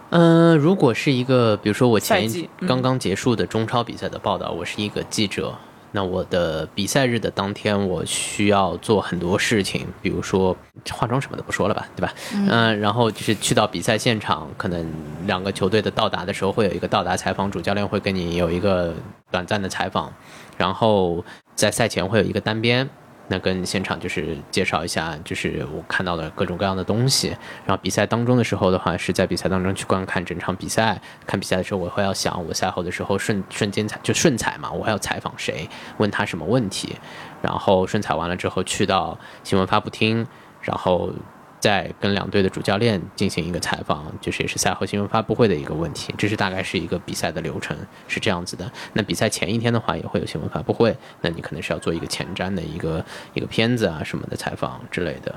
[0.10, 5.56] 嗯、如果是一个，比如说我前一季嗯刚刚结束的中超比赛的报道，我是一个记者，
[5.98, 10.56] 那我的比赛日的当天，我需要做很多事情，比如说
[10.92, 12.14] 化妆什么的不说了吧，对吧？
[12.32, 14.86] 嗯、然后就是去到比赛现场，可能
[15.26, 18.94] 两个球队的到达的时候会有一个到达采访，主教练会跟你有一个
[19.32, 20.14] 短暂的采访，
[20.56, 22.88] 然后在赛前会有一个单边。
[23.30, 27.30] 那跟现场就是介绍一下，就是我看到的各种各样的东西。
[27.66, 31.02] 然后比赛当中的时候的话，是在比赛当中去观看整场比赛。
[31.26, 36.96] 看比赛的时候，我会要想，我赛后的时候顺瞬间采就顺采嘛，我还要采访谁，问他什么问题。
[37.42, 40.26] 然后顺采完了之后，去到新闻发布厅，
[40.62, 41.12] 然后
[41.60, 46.13] 再跟两队的主教练进行一个采访，就是也是赛后新闻发布会的一个问题。
[46.17, 47.76] 这是大概是一个比赛的流程，
[48.08, 48.72] 是这样子的。
[48.93, 55.36] 那比赛前一天的话，也会有新闻发布会，那你可能是要做一个前瞻的一个一个片子啊什么的采访之类的。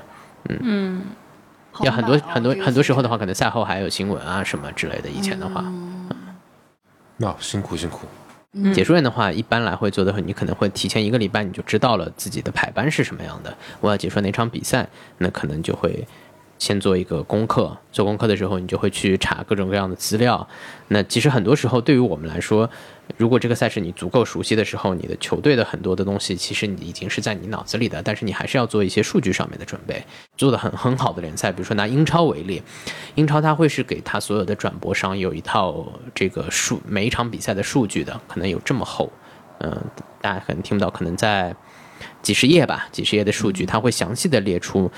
[0.49, 1.01] 嗯嗯
[1.81, 5.09] 要很多哦很多很多时候的话，可能赛后还有新闻啊什么之类的。
[5.09, 5.63] 以前的话，
[7.17, 8.05] 那、辛苦辛苦。
[8.73, 13.55] 解说员的话，一般来会做的很，你可能会提前一个礼拜你就知道了自己的排班是什么样的。
[13.79, 16.05] 我要解说哪场比赛，那可能就会
[16.59, 17.77] 先做一个功课。
[17.93, 20.45] 做功课的时候，你就会去查各种各样的资料。
[20.89, 22.69] 那其实很多时候对于我们来说，
[23.17, 30.03] 如果这个赛事你足够熟悉的时候，你的球队的很多的东西，其实你已经是在你脑子里的，但是你还是要做一些数据上面的准备。
[30.37, 32.61] 做的很很好的联赛，比如说拿英超为例，
[33.15, 39.11] 英超它会是给它所有的转播商有一套这个数每一场比赛的数据的，可能有这么厚，
[39.59, 39.81] 嗯、
[40.21, 41.55] 大家可能听不到，可能在
[42.23, 44.91] 几十页吧，几十页的数据，它会详细的列出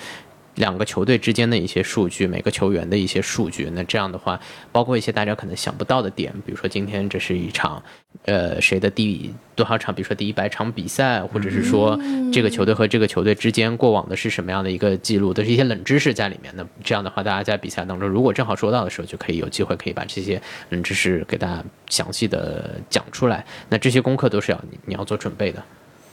[0.55, 3.69] 两个球队之间的一些数据，每个球员的一些数据。
[3.73, 4.39] 那这样的话，
[4.71, 7.81] 包括一些大家可能想不到的点，比如说今天这是一场，
[8.25, 11.99] 呃，谁的第多少场，比如说第一百场比赛，或者是说
[12.31, 16.65] 这个球队和这个球队之间过往的是什么样的一个记录，都是一些冷知识在里面的。
[16.83, 23.43] 这样的话，大家在比赛当中，如果正好说到的时候，就可以有机会可以把这些冷知识给大家详细的讲出来。
[23.69, 25.63] 那这些功课都是要你你要做准备的。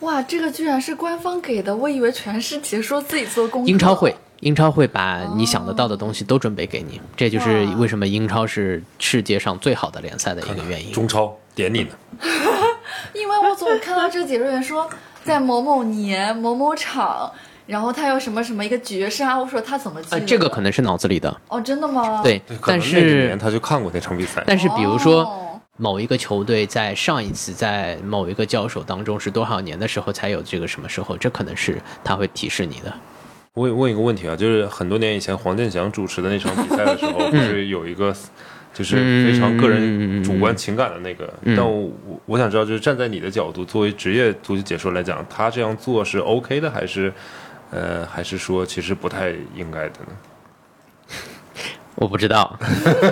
[0.00, 3.68] 哇，这个居然是官方给的，我以为全是解说自己做功课。
[3.68, 10.92] 英超会，英超会把你想得到的东西都准备给你，这就是为什么英超是世界上最好的联赛的一个原因。
[10.92, 11.90] 中超点你呢，
[13.14, 14.88] 因为我总看到这个解说员说，
[15.22, 17.31] 在某某年某某场，
[17.66, 22.20] 然后他有什么什么一个绝杀，我说他怎么记呃，这个可能是脑子里的，哦，真的吗？
[22.22, 24.42] 对，但是年他就看过那场比赛。
[24.46, 25.22] 但是比如说。
[25.24, 32.92] 哦某一个球队在上一次在某一个交手当中是多少年的时候才有这个什么时候，这可能是他会提示你的。
[33.55, 38.15] 我问问一个问题啊，就是很多年以前黄健翔主持的那场比赛的时候，不是有一个
[38.73, 41.33] 就是非常个人主观情感的那个？
[41.57, 47.13] 但我我我想知道，就是站在你的角度，作为职业足球解说来讲，他这样做是 OK 的，还是
[47.73, 50.13] 呃，还是说其实不太应该的呢？
[52.01, 52.59] 我不知道，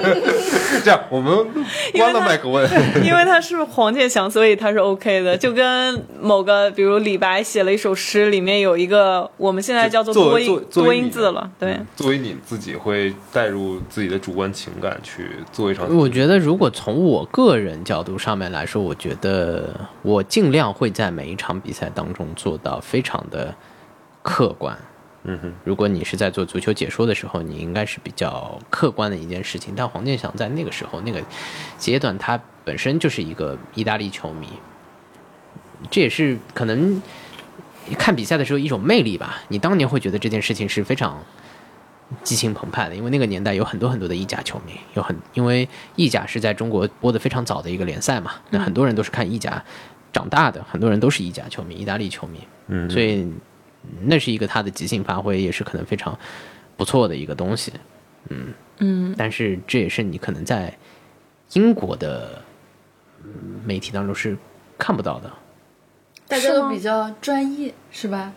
[0.82, 1.46] 这样，我们
[1.92, 2.66] 关了麦克问。
[3.04, 5.36] 因为他是黄健翔，所以他是 OK 的。
[5.36, 11.78] 就跟某个，比如李白写了一首诗，里面有一个我们现在叫做多音多音字了，对。
[11.94, 19.68] 作为你自己会带入自己的主观情感去做一场，我觉得如果从我个人角度上面来说，我觉得
[20.00, 23.54] 我尽量会在每一场比赛当中做到非常的
[24.22, 24.74] 客观。
[25.30, 29.74] 嗯哼，如果你是在做足球解说的时候，你应该是比较客观的一件事情。
[29.76, 31.22] 但黄健翔在那个时候那个
[31.76, 34.48] 阶段，他本身就是一个意大利球迷，
[35.90, 37.02] 这也是可能
[37.98, 39.42] 看比赛的时候一种魅力吧。
[39.48, 41.22] 你当年会觉得这件事情是非常
[42.22, 49.62] 激情澎湃的，因为那个年代有很多很多的意甲球迷，有很因为意甲是在中国播的非常早的一个联赛嘛，那很多人都是看意甲
[50.10, 53.30] 长大的，很多人都是意甲球迷、意大利球迷，嗯，所以
[54.02, 56.18] 那是一个他的即兴发挥，也是可能非常
[56.76, 57.72] 不错的一个东西。
[58.28, 60.76] 嗯嗯，但是这也是你可能在
[61.54, 62.42] 英国的
[63.24, 63.30] 嗯
[63.64, 64.36] 媒体当中是
[64.76, 65.32] 看不到的。
[66.26, 68.32] 大家都比较专业，是吧？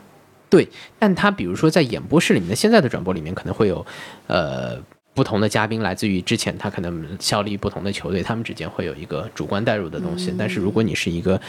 [0.50, 3.86] 对，但他比如说在演播室里面的现在的转播里面可能会有，
[4.28, 4.78] 呃，
[5.14, 10.34] 不同的嘉宾来自于之前他可能效力不同的球队，他们之间会有一个主观代入的东西。
[10.38, 11.40] 但是如果你是一个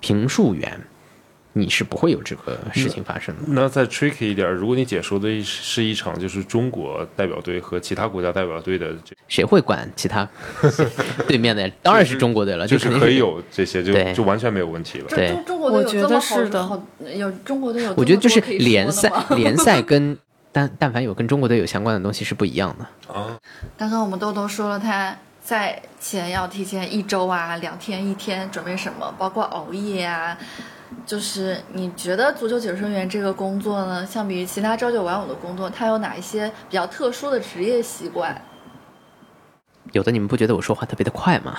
[0.00, 0.78] 评述员，
[1.58, 3.42] 你是不会有这个事情发生的。
[3.46, 10.28] 那再 tricky 一点，如果你解说的是一场就是中国代表队和其他国家代表队的这， 谁会管其他
[11.26, 11.66] 对面的？
[11.82, 15.06] 当然是中国队了，就是可以有这些，就就完全没有问题了。
[15.08, 20.14] 对中中国队有我觉得这么好是的有中国队有我觉得就是联赛 联赛跟
[20.52, 23.14] 但但凡有跟中国队有相关的东西是不一样的。
[23.14, 23.38] 啊，
[23.78, 30.36] 刚刚我们豆豆说了，他在前要提前一周啊、两天、一天准备什么，包括熬夜啊。
[31.04, 38.40] 就是你觉得足球解说员这个工作呢，相比于其他朝九晚五的工作，它有哪一些比较特殊的职业习惯？
[39.92, 41.58] 有的你们不觉得我说话特别的快吗？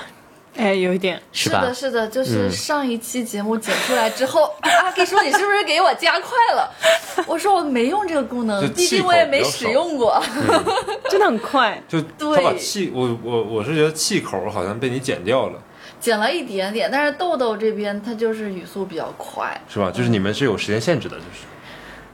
[0.55, 1.71] 哎，有一点，是吧的，？
[1.71, 6.73] 是的，就是嗯上一期节目剪出来之后， 阿 K 说你是不是给我加快了？
[7.27, 10.19] 我说我没用这个功能，毕竟我也没使用过。
[11.11, 11.79] 真的很快。
[11.87, 15.61] 就他把气，我我我是觉得气口好像被你剪掉了，
[15.99, 19.59] 剪了一点点，但是豆豆这边他就是语速比较快。
[19.67, 19.91] 是吧？
[19.91, 21.45] 就是你们是有时间限制的，就是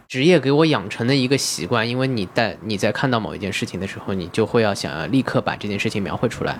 [0.07, 6.59] 职业给我养成的一个习惯，因为你在你在看到某一件事情的时候，你就会要想要立刻把这件事情描绘出来，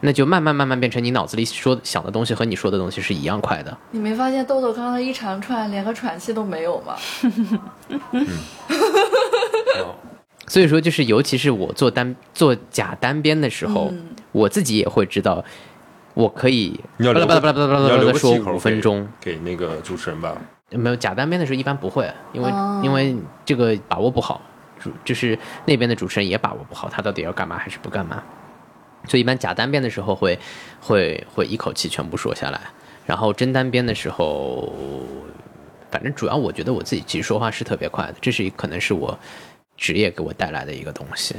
[0.00, 3.76] 那就慢慢慢慢变成你脑子里说想的东西和你说的东西是一样快的。
[3.90, 6.96] 你没发现豆豆刚才一长串连个喘气都没有吗？
[9.80, 9.94] 哦
[10.48, 15.44] 所以说，就是尤其是我做单做假单边的时候，嗯我自己也会知道，
[16.14, 19.06] 我可以你要留个巴拉巴拉巴拉巴拉你要留巴拉说五分钟。
[19.20, 20.36] 给给那个主持人吧。
[20.70, 24.40] 没有假单边的时候一般不会，因为、哦因为这个把握不好，
[24.80, 28.22] 主就是那边的主持人也把握不好，他到底要干嘛还是不干嘛。
[29.06, 30.38] 所以一般假单边的时候会
[30.80, 32.60] 会会一口气全部说下来，
[33.06, 34.72] 然后真单边的时候，
[35.90, 39.16] 反正主要我觉得我自己其实说话是特别快的，这是可能是我
[39.76, 41.36] 职业给我带来的一个东西。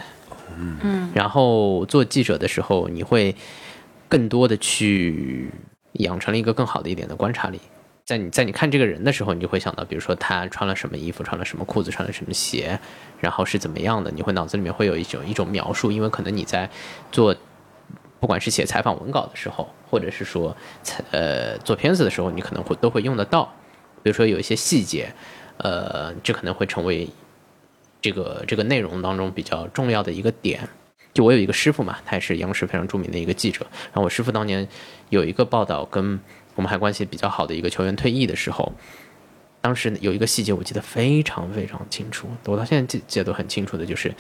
[0.58, 3.36] 嗯，然后做记者的时候，你会
[4.16, 5.52] 更多的去
[5.92, 7.60] 养成了一个更好的一点的观察力。
[8.06, 12.80] 在你在你看这个人的时候，你就会想到，比如说他穿了什么衣服，穿了什么裤子，穿了什么鞋，
[13.20, 16.70] 然后是怎么样的，你会脑子里面会有一种一种描述，因为可能你在
[17.12, 17.36] 做，
[18.22, 23.52] 不管是写采访文稿的时候，或者是说采呃做片子的时候，你可能会都会用得到，
[24.02, 25.12] 比如说有一些细节，
[25.58, 27.10] 呃，这可能会成为
[28.00, 30.70] 这个这个内容当中比较重要的一个点。
[31.16, 33.66] 就我有一个师傅嘛，他也是央视非常著名的一个记者。
[33.86, 34.68] 然后我师傅当年
[35.10, 36.20] 有一个报道，跟
[36.56, 38.74] 我们还关系比较好的一个球员退役的时候，
[39.62, 44.14] 当时有一个细节我记得非常非常清楚，我到现在记记得都很清楚的，就是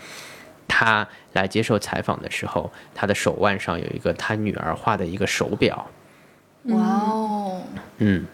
[0.70, 5.92] 他来接受采访的时候，他的手腕上有一个他女儿画的一个手表，
[6.64, 7.62] 哇哦，
[7.98, 8.26] 嗯，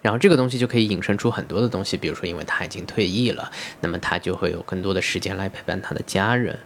[0.00, 6.56] 然后这个东西就可以引申出很多的东西，比如说，因为他已经退役了，那么他就会有更多的时间来陪伴他的家人，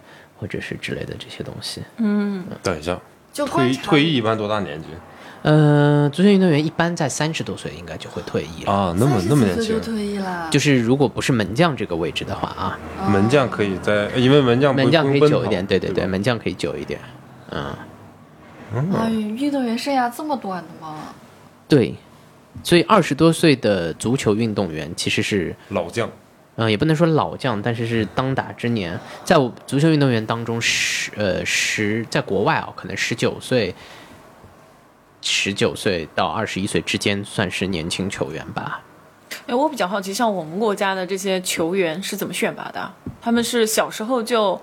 [0.41, 1.81] 或者是之类的这些东西。
[1.97, 2.99] 嗯等一下，
[3.31, 4.87] 就退退役一般多大年纪
[5.43, 8.71] 呃，足球运动员一般在三十多岁应该就会退役了。
[8.71, 8.95] 啊？
[8.99, 16.99] 那么那么年30岁就轻，退役了，就是如果不是门将这个位置的话啊，门将可以在，因为门将门将可以久一点，对对对，吧门将可以久一点。
[17.49, 17.73] 嗯，
[18.93, 20.95] 哎，运动员生涯这么短的吗？
[21.67, 21.95] 对，
[22.63, 26.07] 所以二十多岁的足球运动员其实是老将
[26.67, 33.73] 嗯、也不能说老将，但是是当打之年，在我足球运动员当中，十呃十在国外啊，可能十九岁，
[35.21, 38.83] 十九岁到二十一岁之间算是年轻球员吧。
[39.47, 42.93] 哎，我比较好奇，像我们国家的这些球员是怎么选拔的？
[43.19, 44.61] 他们是小时候就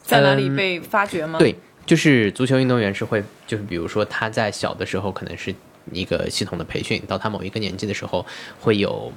[0.00, 1.38] 在哪里嗯被发掘吗？
[1.38, 5.54] 对，就是足球运动员是会，就是比如说他在小的时候可能是
[5.92, 8.24] 一个系统的培训，到他某一个年纪的时候
[8.60, 9.12] 会有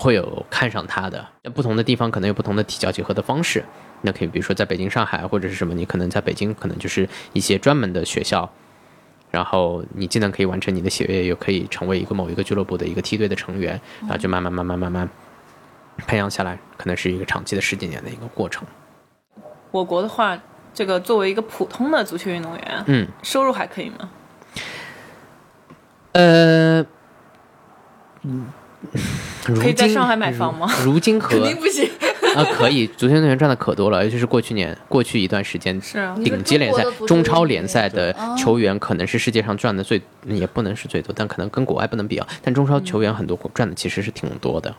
[0.00, 1.26] 会有看上他的。
[1.42, 3.62] 那不同的地方可能有不同的体教结合的方式。
[4.00, 8.50] 那可以比如说在北京、上海或者是什么，你可能在北京可能就是一些专门的学校。
[9.30, 15.08] 然后你既能可以完成你的学业，又可以成为一个某一个俱乐部的一个梯队的成员，然后就慢慢慢慢慢慢
[15.98, 18.66] 培养下来，可能是一个长期的十几年的一个过程。
[19.70, 20.36] 我国的话，
[20.74, 24.10] 这个作为一个普通的足球运动员，嗯，收入还可以吗？
[26.10, 26.80] 呃，
[28.22, 28.48] 嗯，
[29.44, 31.88] 可以在上海买房吗如如今可肯定不行。
[32.34, 42.26] 啊，可以，足球运动员赚的可多了，尤其是过去年过去一段时间，是啊顶级联赛中超联赛的球员可能是世界上赚的最，也不能是最多，但可能跟国外不能比啊。
[42.40, 44.72] 但中超球员很多赚的其实是挺多的。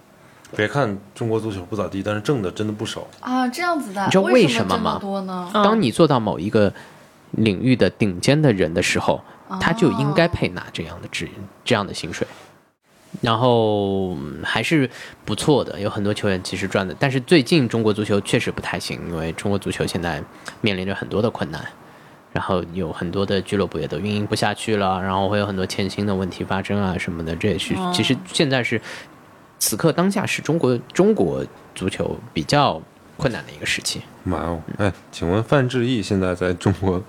[0.56, 3.06] 别看中国足球不咋地，但是挣的真的不少。
[3.20, 5.52] 啊，这样子的，你知道为为什么这么吗多呢？
[5.54, 6.74] 嗯当你做到某一个
[7.32, 9.22] 领域的顶尖的人的时候，
[9.60, 11.28] 他就应该配拿这样的职
[11.66, 12.26] 这样的薪水。
[13.22, 14.90] 然后嗯还是
[15.24, 20.24] 不错的，有很多球员其实赚的，但是最近中国足球确实不太行，因为中国足球现在
[20.60, 21.64] 面临着很多的困难，
[22.34, 28.82] 然后有很多的俱乐部也都运营不下去了，然后会有很多欠薪的问题发生啊什么的，这也是其实现在是
[29.60, 31.46] 此刻当下是中国中国
[31.76, 32.82] 足球比较
[33.18, 34.02] 困难的一个时期。
[34.24, 37.02] 妈哦，哎，请问范志毅现在在中国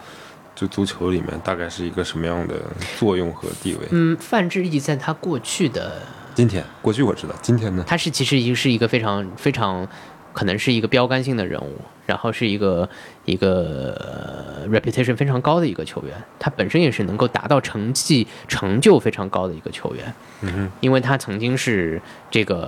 [0.62, 2.54] 就足球里面大概是一个什么样的
[2.96, 3.80] 作用和地位？
[3.90, 6.00] 嗯，范志毅在他过去的
[6.36, 7.84] 今天过去我知道，今天呢？
[7.84, 9.86] 他是其实已经是一个非常非常
[10.32, 12.88] 可能是一个标杆性的人物，然后是一个
[13.24, 22.00] 一个、呃 reputation 非常高的一个球员，他本身也是能够达到成绩成就非常高的一个球员，嗯因为他曾经是
[22.30, 22.60] 这个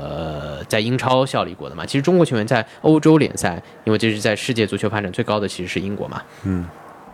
[0.59, 1.87] 呃在英超效力过的嘛。
[1.87, 6.67] 其实中国球员在欧洲联赛，因为这是在世界足球发展最高的其实是英国嘛，嗯，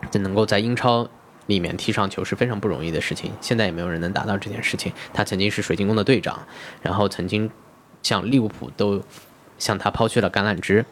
[0.09, 1.07] 这能够在英超
[1.47, 3.31] 里面踢上球是非常不容易的事情。
[3.41, 4.91] 现在也没有人能达到这件事情。
[5.13, 6.39] 他曾经是水晶宫的队长，
[6.81, 7.49] 然后曾经
[8.01, 9.01] 向利物浦都
[9.59, 10.83] 向他抛去了橄榄枝，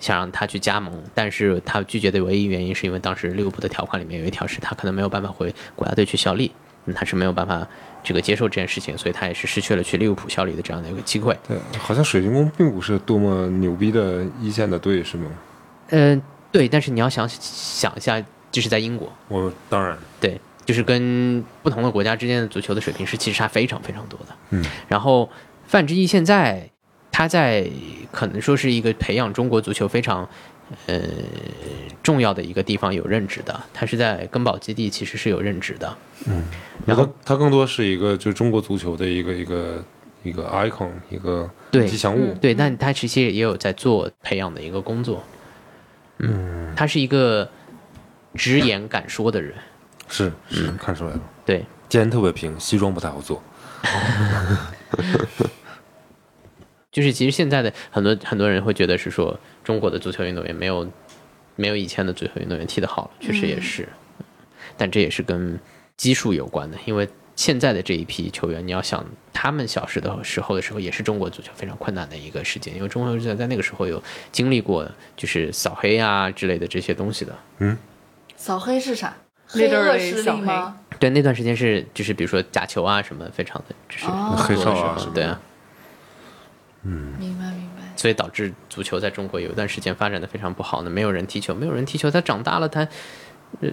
[0.00, 6.52] 想让他去加盟，但是他拒绝的唯一原因是因为当时利物浦的条款里面有一条是他可能没有办法回国家队去效力，
[6.86, 7.66] 嗯他是没有办法
[8.02, 11.36] 这个接受这件事情，所以他也是失去了去利物浦效力的这样的一个机会。
[11.46, 15.30] 对，好像水晶宫并不是多么牛逼的一线的队，是吗？
[15.88, 16.22] 嗯、
[16.52, 24.34] 对，但是你要想想一下，这是在英国，我当然，对，就是跟不同的国家之间的足球的水平是其实差非常非常多的。
[24.50, 25.28] 嗯，然后
[25.66, 26.68] 范志毅现在
[27.12, 27.68] 他在
[28.10, 30.28] 可能说是一个培养中国足球非常
[30.86, 31.00] 呃
[32.02, 35.96] 重要的一个地方有任职的，他是在根宝基地其实是有任职的。
[36.26, 36.44] 嗯
[36.86, 39.84] 然后后他更多是一个就中国足球的一个一个
[40.22, 42.34] 一个 icon，一个对吉祥物。
[42.40, 45.22] 对，但他其实也有在做培养的一个工作。
[46.18, 47.48] 嗯，他是一个
[48.34, 49.54] 直言敢说的人。
[50.08, 53.42] 是是，嗯看出来了，对，肩特别平，西装不太好做。
[56.90, 60.90] 就是其实现在的很多很多人会觉得是说中国的足球运动员没有
[61.56, 63.86] 没有以前的足球运动员踢得好，确实也是，
[64.76, 65.60] 但这也是跟
[65.96, 67.06] 基数有关的，因为
[67.36, 74.02] 现在的这一批球员，你要想他们小时的时候的时候，也是中国足球非常困难的一个时间，因为中国足球在那个时候有
[74.32, 77.38] 经历过就是扫黑啊之类的这些东西的。
[78.38, 79.14] 扫黑是啥？
[79.50, 80.76] 黑恶势力吗？
[80.98, 85.40] 对，那段时间是就是比如说假球啊什么，非常的就是哦黑哨啊什么候对啊，
[86.82, 87.82] 嗯明白明白。
[87.96, 92.80] 所以导致足球在中国有一段时间发展的非常不好呢，没有人踢球，没有人踢球，他长大了，他，
[93.60, 93.70] 呃，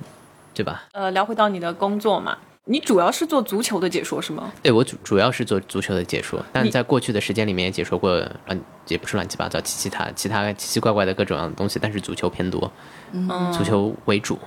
[0.53, 0.85] 对吧？
[0.93, 4.49] 呃，聊回到你的工作嘛，你主要是做足球的解说是吗？
[4.63, 12.71] 对我主主要是做足球的解说，但在过去的时间里面也解说过乱，也不是乱七八糟，其其他其他奇奇怪怪的各种样的东西，但是足球偏多，
[13.11, 14.39] 嗯，足球为主。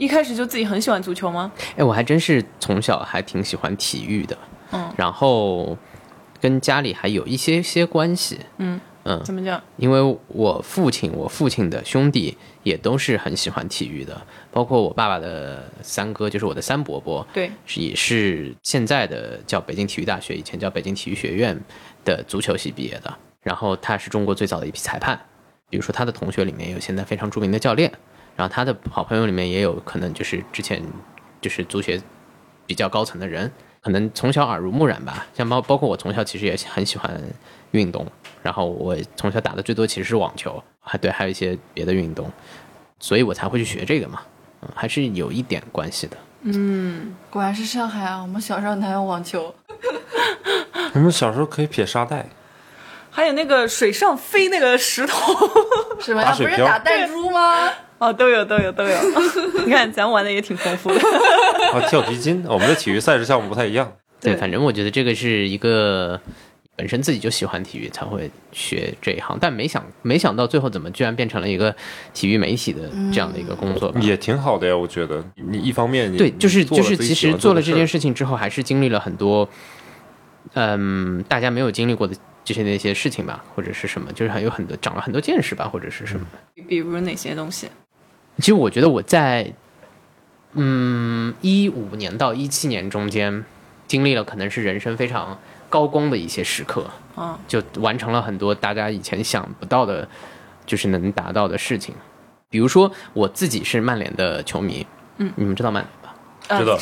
[0.00, 1.52] 一开始就自己很喜欢足球吗？
[1.76, 4.38] 哎，我还真是从小还挺喜欢体育的，
[4.72, 4.90] 嗯。
[4.96, 5.76] 然后
[6.40, 8.80] 跟家里还有一些些关系，嗯。
[9.04, 9.62] 嗯，怎么讲？
[9.76, 14.18] 因为我父亲、我父亲的兄弟也都是很喜欢体育的，
[14.50, 21.58] 包括我爸爸的三哥，就是我的三伯伯，对，是也是现在的叫北京体育大学，以前叫北京体育学院
[22.04, 23.14] 的足球系毕业的。
[23.42, 25.18] 然后他是中国最早的一批裁判，
[25.70, 27.90] 比如说他的同学里面有现在非常著名的教练，
[28.40, 30.82] 然后他的好朋友里面也有可能就是之前
[31.42, 32.00] 就是足协
[32.64, 35.26] 比较高层的人，可能从小耳濡目染吧。
[35.34, 37.22] 像包包括我从小其实也很喜欢
[37.72, 38.06] 运动，
[38.42, 42.32] 然后我从小打的最多其实是网球，还对，还有一些别的运动，
[42.98, 44.22] 所以我才会去学这个嘛，
[44.62, 46.16] 嗯，还是有一点关系的。
[46.44, 48.22] 嗯果然是上海啊！
[48.22, 49.54] 我们小时候哪有网球？
[50.94, 52.24] 我们小时候可以撇沙袋，
[53.10, 55.34] 还有那个水上飞那个石头，
[56.00, 56.34] 什么呀？
[56.34, 57.68] 不是打弹珠吗？
[58.00, 58.96] 哦，都有都有都有。
[59.64, 61.00] 你看咱玩的也挺丰富的。
[61.72, 62.42] 啊，跳皮筋。
[62.48, 63.92] 我们的体育赛事项目不太一样。
[64.20, 66.18] 对，对反正我觉得这个是一个
[66.76, 71.74] 本身自己就喜欢体育才会学这一行，但没想没想到最后怎么居然变成了一个
[72.14, 74.00] 体育媒体的这样的一个工作吧。
[74.00, 75.22] 也挺好的呀，我觉得。
[75.36, 79.46] 你一方面你对，就是就是，其实做了这件事情之后，还是经历了很多，
[80.54, 86.26] 嗯，大家没有经历过的这些那些事情吧，或者是什么，就是还有很多长了很多见识吧，或者是什么。
[86.66, 87.68] 比如哪些东西？
[88.40, 89.52] 其实我觉得我在，
[90.54, 93.44] 嗯，一五年到一七年中间，
[93.86, 95.38] 经历了可能是人生非常
[95.68, 100.08] 高光的一些时刻，嗯，就完成了很多大家以前想不到的，
[100.66, 101.94] 就是能达到的事情。
[102.48, 104.84] 比如说我自己是曼联的球迷，
[105.18, 106.58] 嗯，你们知道曼联吧？
[106.58, 106.76] 知道。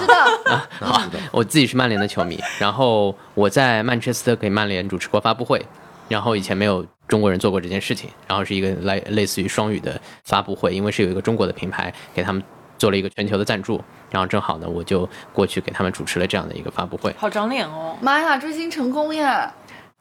[0.00, 0.60] 知道。
[0.80, 5.64] 好， 我自己是曼联的球迷，然后我在曼彻斯特给曼联主持过发布会，
[6.08, 12.42] 然后以前没有中国人做过这件事情，然后是一个类类似于双语的发布会，因为是有一个中国的品牌给他们
[12.78, 13.80] 做了一个全球的赞助，
[14.10, 17.96] 然后正好呢我就过去给他们主持了这样的一个发布会，好长脸哦。
[18.00, 19.52] 妈呀，追星成功呀！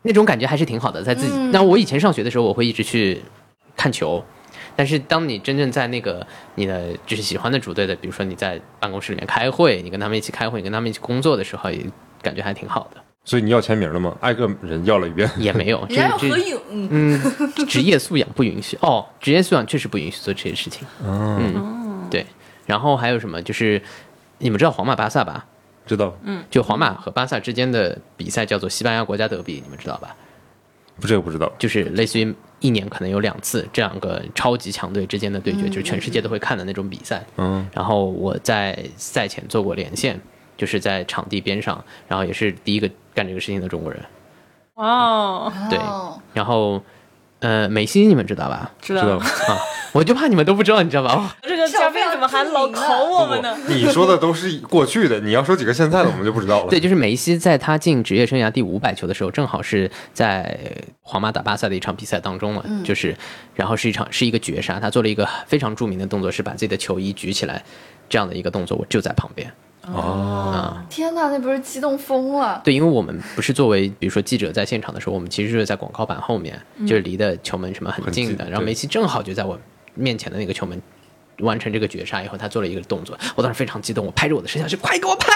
[0.02, 1.34] 那种感觉还是挺好的，在自己。
[1.34, 3.22] 嗯那我以前上学的时候，我会一直去
[3.78, 4.24] 看球。
[4.76, 6.26] 但是当你真正在那个
[6.56, 11.86] 你的就是喜欢的主队的，比如说你在办公室里面开会，你跟他们一起开会，你跟他们一起工作的时候，也
[12.24, 13.03] 感觉还挺好的。
[13.26, 14.16] 所以你要签名了吗？
[14.22, 15.30] 挨个人要了一遍。
[15.38, 17.22] 也没有，人家要这这合影，嗯，
[17.68, 20.86] 职业素养不允许哦，职业素养确实不允许做这些事情。
[21.04, 22.26] 哦，嗯，对。
[22.66, 23.42] 然后还有什么？
[23.42, 23.82] 就是
[24.40, 25.46] 你们知道皇马巴萨吧？
[25.86, 30.16] 知道，嗯就皇马和巴萨之间的比赛叫做西班牙国家德比，你们知道吧？
[31.00, 31.52] 不这个不知道。
[31.58, 37.22] 就是类似于一年可能有两次这两个超级强队之间的对决，就是全世界都会看的那种比赛。
[37.38, 40.20] 嗯，然后我在赛前做过连线，
[40.56, 44.02] 就是在场地边上，然后也是第一个干这个事情的中国人。
[44.76, 46.82] 哇哦，对哦然后，
[47.40, 48.72] 呃，梅西你们知道吧？
[48.82, 49.18] 知知道。
[49.18, 49.24] 啊，
[49.92, 51.14] 我就怕你们都不知道，你知道吧？
[51.14, 53.56] 哦， 这个嘉宾怎么还老考我们呢？
[53.68, 56.70] 你说的都是过去的，你要说几个现在的，我们就不知道了。
[56.72, 60.60] 对，就是梅西在他进职业生涯第五百球的时候，正好是在
[61.04, 63.16] 皇马打巴萨的一场比赛当中嘛，就是，
[63.54, 67.64] 然后是一场是一个绝杀，他做了一个非常著名的动作，是把自己的球衣举起来，
[68.10, 69.54] 这样的一个动作，我就在旁边。
[69.92, 72.62] 哦，天哪，那不是激动疯了？
[72.64, 79.60] 对，因为我们不是作为比如说记者在现场的时候，我们其实就是在广告板后面，就是离的球门什么很近的，然后梅西正好就在我
[79.96, 80.82] 面前的那个球门。
[81.40, 85.28] 完成这个绝杀以后，他做了一个动作，我当时非常激动，我拍着我的摄像师，快给我拍，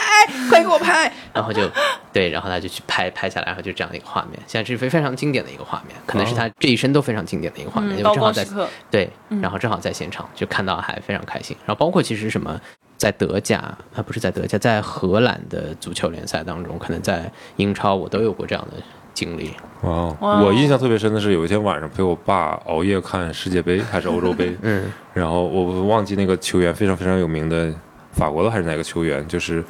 [0.48, 1.68] 快给我拍，然后就
[2.14, 8.46] 对，然后他就去拍拍下来，然后就这样的一个画面，现在是非非常经典的一个画面，可能是他这一生都非常经典的一个画面，嗯，高因为正好在
[8.92, 9.10] 对，
[9.42, 11.58] 然后正好在现场就看到，还非常开心。
[11.66, 12.62] 然后包括其实什么，
[12.98, 13.60] 在德甲
[13.96, 18.84] 啊，不是在德甲，在荷兰的足球联赛当中，可能在英超，我都有过这样的
[19.14, 19.54] 经历。
[19.82, 20.44] 哇哦！
[20.44, 27.72] 我印象特别深的是，有一天晚上陪我爸熬夜看世界杯还是欧洲杯，嗯，然后我忘记那个球员非常非常有名的
[28.12, 29.64] 法国的还是哪个球员，就是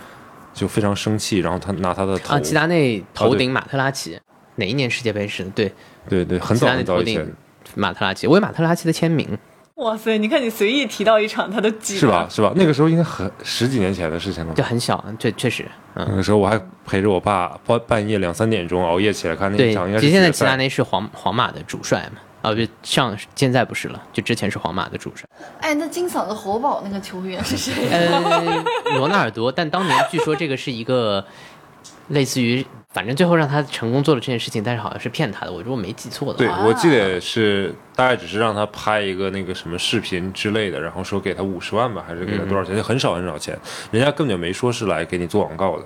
[0.53, 4.17] 就非常生气，然后他拿他的头，啊，齐达内头顶马特拉齐，
[4.55, 5.49] 哪一年世界杯是的？
[5.49, 5.73] 对，
[6.07, 7.29] 对对，很早很早以前，
[7.75, 9.37] 马特拉齐，我有马特拉齐的签名。
[9.77, 10.17] 哇塞！
[10.17, 12.27] 你看你随意提到一场，他都记得是吧？？
[12.27, 12.51] 是吧？
[12.55, 14.63] 那个时候应该很十几年前的事情了就。
[14.63, 15.63] 很小，确确实，
[15.93, 25.29] 嗯，那个时候我还陪着我爸半半夜两三点钟熬夜起来看那场，实现在齐达内是皇皇马的主帅嘛，啊，不，上现在不是了，就之前是皇马的主帅。
[25.61, 27.71] 哎，那金嗓子喉宝那个球员是谁？
[27.91, 28.63] 呃，
[28.97, 31.23] 罗纳尔多，但当年据说这个是一个
[32.07, 36.65] 类似于，反正最后让他成功做了这件事情，但是好像是骗他的，我如果没记错的话对，话。
[36.65, 42.75] 我记得是大概只是让他拍一个那个什么视频之类的，然后说给他五十万吧，还是给他多少钱？
[42.75, 43.57] 就很少很少钱，
[43.91, 45.85] 人家根本就没说是来给你做广告的。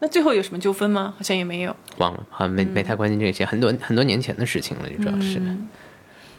[0.00, 1.14] 那最后有什么纠纷吗？
[1.16, 1.74] 好像也没有。
[1.98, 5.40] 忘了，好像没没太关心这些，很多很多年前的事情了，主要是。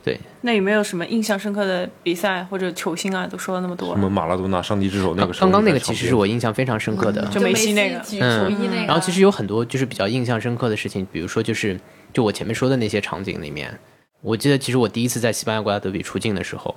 [0.04, 3.26] 对，那有没有什么印象深刻的比赛或者球星啊？
[3.26, 7.26] 都说了那么多什，么马拉多纳上帝之手那个时候，刚刚那个其实是我印象非常深刻的。
[7.28, 8.86] 就梅西那个举球衣那个。
[8.86, 11.80] 然后其实有很多就是比较印象深刻的事情，比如说就是
[12.12, 13.74] 就我前面说的那些场景里面，
[14.20, 16.76] 我记得其实我第一次在西班牙国家德比出镜的时候，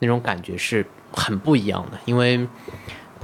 [0.00, 2.46] 那种感觉是很不一样的，因为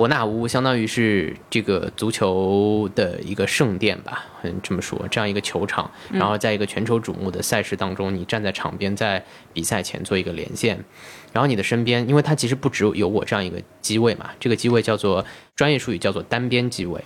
[0.03, 10.85] 伯纳乌相当于是这个足球的一个圣殿吧，嗯，这么说，这样一个球场，然后在一个全球瞩目的赛事当中，你站在场边，在比赛前做一个连线，
[11.33, 15.25] 然后你的身边，因为它其实不只有我这样一个机位嘛，这个机位叫做
[15.55, 17.01] 专业术语叫做单边机位，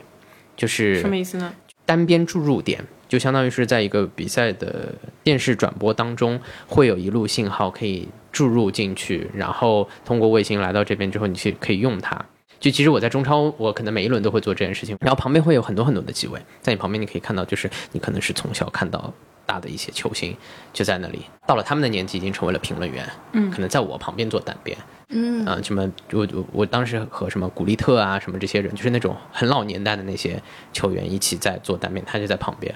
[0.57, 1.53] 就是什么意思呢？
[1.85, 12.25] 单边注入点，就相当于是在一个比赛的电视转播当中，会有一路信号可以注入进去，然后通过卫星来到这边之后，你去可以用它。
[12.59, 19.13] 就其实我在中超，我可能每一轮都会做这件事情，然后旁边会有很多很多的机位，在你旁边你可以看到，就是你可能是从小看到
[19.45, 20.37] 大的一些球星
[20.73, 24.77] 就在那里，到了他们的年纪已经成为了评论员，嗯，可能在我旁边做单边，
[25.11, 25.45] 嗯。
[25.47, 30.43] 啊、什么我我我当时和什么古利特啊，什么这些人，就是那种很老年代的那些
[30.73, 32.75] 球员一起在做单边，他就在旁边，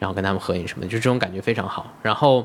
[0.00, 1.94] 然后跟他们合影什么的，就这种感觉非常好。
[2.02, 2.44] 然后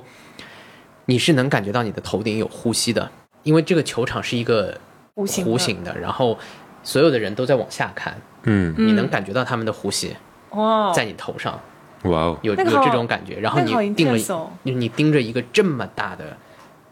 [1.06, 3.10] 你是能感觉到你的头顶有呼吸的，
[3.42, 4.80] 因为这个球场是一个
[5.16, 6.38] 弧形的，然后
[6.84, 10.16] 所有的人都在往下看，嗯，你能感觉到他们的呼吸
[10.52, 11.60] 哇，在你头上。
[12.04, 16.36] 哇哦，有有这种感觉，然后那个好你盯了你你盯着一个这么大的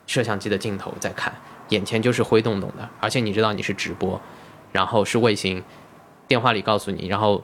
[0.07, 1.33] 摄像机的镜头在看，
[1.67, 4.19] 眼前就是灰洞洞的，而且你知道你是直播，
[4.71, 5.61] 然后是卫星，
[6.29, 7.43] 电话里告诉你，然后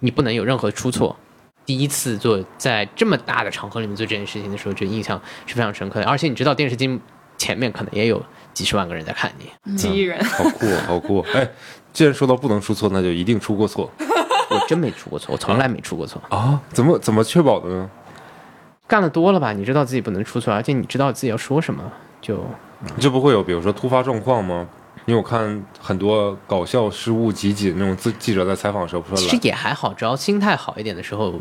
[0.00, 1.16] 你不能有任何出错。
[1.64, 6.06] 第一次做在这么大的场合里面做这件事情的时候，这印象是非常深刻的。
[6.06, 7.00] 而且你知道电视机
[7.42, 8.22] 前面可能也有
[8.54, 11.26] 几十万个人在看你，几亿人，好酷哦，好酷哦！
[11.34, 11.48] 哎，
[11.92, 16.22] 既然说到不能出错，那就一定出过错 我真没出过错，我从来没出过错。
[16.28, 16.60] 啊？
[16.72, 17.90] 怎么怎么确保的呢？
[18.86, 21.82] 干的多了吧，你知道自己不能出错，而且你知道自己要说什么，
[22.20, 22.44] 就
[23.00, 24.68] 就不会有比如说突发状况吗？
[25.06, 31.34] 因为我看很多搞笑失误集锦那种记记者在采访的时候不其实也还好，只要心态好一点的时候，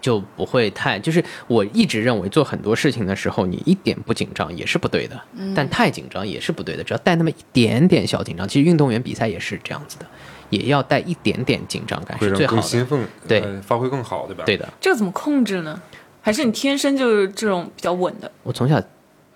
[0.00, 0.98] 就不会太。
[0.98, 5.20] 就是我一直认为做很多事情的时候，你一点不紧张也是不对的，
[5.54, 6.84] 但太紧张也是不对的。
[6.84, 10.06] 只要带那么一点点小紧张，其实运动员比赛也是这样子的。
[10.50, 12.60] 也要带一点点紧张感是最好的。
[12.60, 14.42] 更兴奋，对呃发挥更好，对吧？
[14.44, 15.80] 对的，这个怎么控制呢？
[16.20, 18.28] 还是你天生就是这种比较稳的？
[18.42, 18.82] 我从小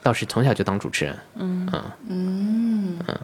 [0.03, 1.17] 倒是从小就当主持人。
[1.37, 1.69] 嗯
[2.09, 3.19] 嗯嗯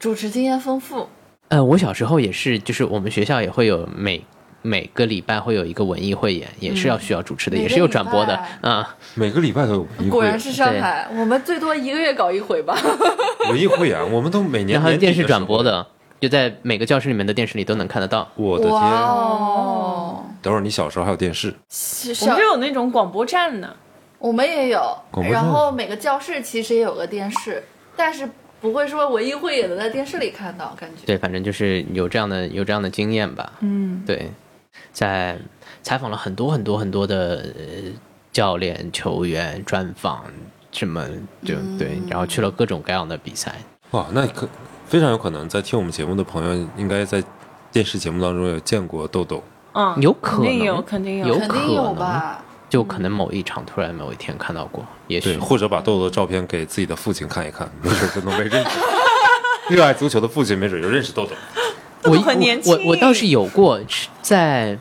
[0.00, 1.06] 主持经验丰富，
[1.48, 4.24] 呃，我小时候也是，就是我们学校也会有每
[4.66, 8.96] 每个礼拜会有一个文艺汇演，也是要需要主持的，也是有转播的啊。
[9.14, 12.74] 每个礼拜都有文艺汇演，果然是上海，我们最多一个月搞一回吧。
[13.50, 15.86] 文艺汇演，我们都每年然后电视转播的，
[16.18, 18.26] 就在每个教室里面的电视里都能看得到。
[18.36, 18.80] 我的天！
[18.80, 23.76] 哦，等会儿你小时候还有电视，是我们有那种广播站呢。
[24.18, 27.62] 我们也有广，播站然后每个教室其实也有个电视，
[27.94, 28.26] 但是
[28.62, 31.04] 不会说文艺汇演的在电视里看到，感觉。
[31.04, 33.52] 对，反正就是有这样的有这样的经验吧。
[33.60, 34.30] 嗯，对，
[34.92, 35.38] 在
[35.82, 37.92] 采访了很多很多很多的、呃
[38.32, 40.24] 教练、球员、专访
[40.72, 41.06] 什么，
[41.44, 43.54] 就对，然后去了各种各样的比赛。
[43.92, 44.48] 哇，那可
[44.88, 47.22] 非常有可能在听我们节目的朋友，应该在
[47.70, 49.40] 电视节目当中有见过豆豆。
[49.74, 51.28] 嗯，有可能肯定有，肯定有。
[51.28, 52.42] 有肯定有可能吧？
[52.68, 58.70] 就可能某一场突然某一天看到过，也对，许或者把豆豆的照片给自己的父亲看一看，没准就能被认出。
[59.70, 61.32] 热爱足球的父亲没准就认识豆豆。
[62.04, 63.80] 我很年轻我我倒是有过
[64.22, 64.78] 在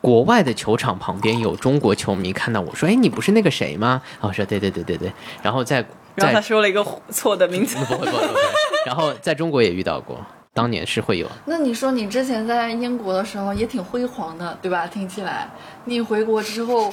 [0.00, 5.84] 国外的球场旁边有中国球迷看到我说：“哎，你不是那个谁吗？”啊我说：“对对对对对。”然后在
[6.14, 7.76] 然后他说了一个错的名字。
[7.78, 8.40] 不会不会不会，
[8.86, 11.26] 然后在中国也遇到过，当年是会有。
[11.46, 14.86] 那你说你之前在英国的时候也挺辉煌的，对吧？
[14.86, 15.50] 听起来，
[15.84, 16.92] 你回国之后，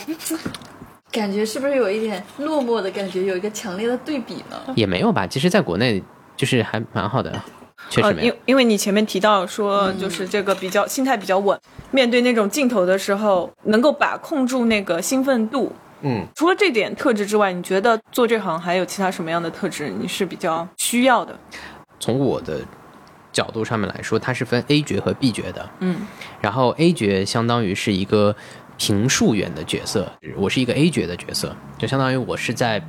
[1.12, 4.74] 感觉是不是有一点落寞的感觉，有一个强烈的对比呢？
[4.76, 6.04] 也没有吧，其实在国内
[6.36, 7.40] 就是还蛮好的，
[7.90, 8.36] 确实呃，因没有。
[8.46, 11.60] 因为你前面提到说，就是这个比较心态比较稳，
[11.92, 15.72] 面对那种镜头的时候，能够把控住那个兴奋度。
[16.02, 21.38] 嗯，除了这点特质之外，你觉得做这行还有其他什么样的特质你是比较需要的？
[22.00, 22.60] 从我的
[23.32, 25.68] 角度上面来说，它是分 A 角和 B 角的。
[25.80, 26.06] 嗯，
[26.42, 28.36] 然后 A 角相当于是一个
[28.78, 32.84] 评述员的角色，我是一个 A 角的角色，就相当于我是在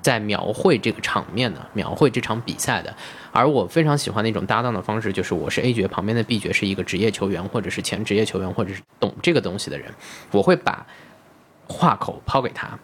[0.00, 2.94] 在描绘这个场面的，描绘这场比赛的。
[3.32, 9.92] 而我非常喜欢的一种搭档的方式，就是我是 A 角，旁边的 B 角是一个职业球员，或者是前职业球员，或者是懂这个东西的人，
[10.30, 10.86] 我会把
[11.66, 12.78] 话口抛给他。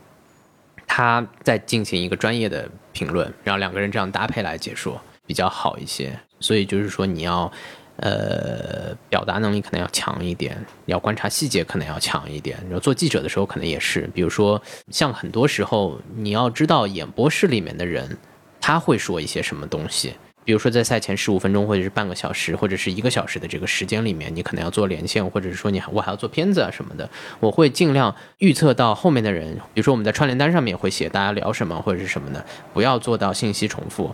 [0.86, 6.18] 他再进行一个专业的评论，然后两个人这样搭配来解说比较好一些。
[6.40, 7.52] 所以就是说，你要
[7.96, 12.56] 呃表达能力可能要强一点，你要观察细节可能要强一点。
[12.64, 18.16] 然后做记者的时候可能也是，比如说像很多时候你要知道演播室里面的人
[18.58, 20.14] 他会说一些什么东西。
[20.48, 27.06] 比如说，在赛前十五分钟，或者是半个小时，或者是一个小时的这个时间里面，你可能要做连线，或者是说你我还要做片子啊什么的，
[27.38, 32.42] 我会尽量预测到后面的人，比如说我们在串联单上面也会写大家聊什么或者是什么的，
[32.72, 34.10] 不要做到信息重复。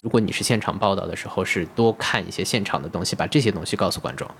[0.00, 4.30] 如果你是现场报道的时候，是多看一些现场的东西，把这些东西告诉观众。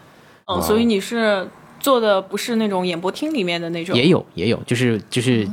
[0.44, 1.48] 嗯，所以你是
[1.80, 5.48] 做的不是那种演播厅里面的那种，也有也有，就是就是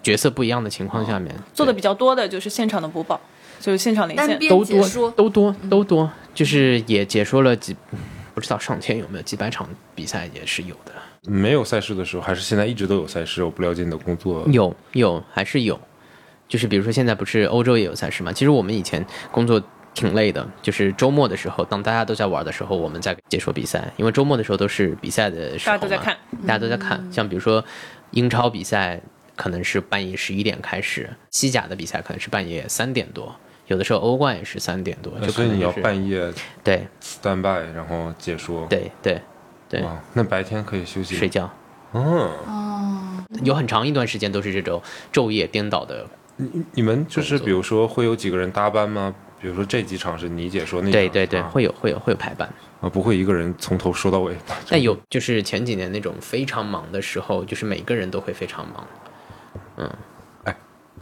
[0.00, 3.20] 角色不一样的情况下面，对做的比较多的就是现场的播报，
[3.64, 4.38] 就是现场连线。
[4.46, 7.74] 都多，都多都多，就是也解说了几，
[8.34, 10.92] 不知道上天有没有几百场比赛也是有的，
[11.22, 13.42] 没有赛事的时候，还是现在一直都有赛事？
[13.42, 14.46] 我不了解你的工作。
[14.52, 15.80] 有有还是有，
[16.46, 19.62] 就是比如说现在不是欧洲也有赛事嘛，其实我们以前工作。
[19.94, 23.92] 挺累的，就是周末的时候，当大家都在玩的时候，我们在解说比赛。
[23.96, 27.08] 因为周末的时候都是比赛的时候，大家都在看，大家都在看。
[27.12, 27.64] 像比如说
[28.10, 29.00] 英超比赛，
[29.36, 33.32] 可能是半夜十一点开始；西甲的比赛可能是半夜三点多，
[33.66, 35.12] 有的时候欧冠也是三点多。
[35.20, 38.66] 就呃所以你要半夜对 stand by，然后解说。
[38.68, 39.20] 对对
[39.68, 41.50] 对，那白天可以休息睡觉，
[41.92, 44.80] 嗯，有很长一段时间都是这种
[45.12, 46.06] 昼夜颠倒的。
[46.36, 49.14] 你你们就是比如说会有几个人搭班吗？
[49.40, 52.48] 比如说这几场是你解说，那对对对，场是他会有会有会有排班。
[52.80, 54.36] 啊，不会一个人从头说到尾。
[54.68, 59.88] 但有就是前几年那种非常忙的时候，就是每个人都会非常忙。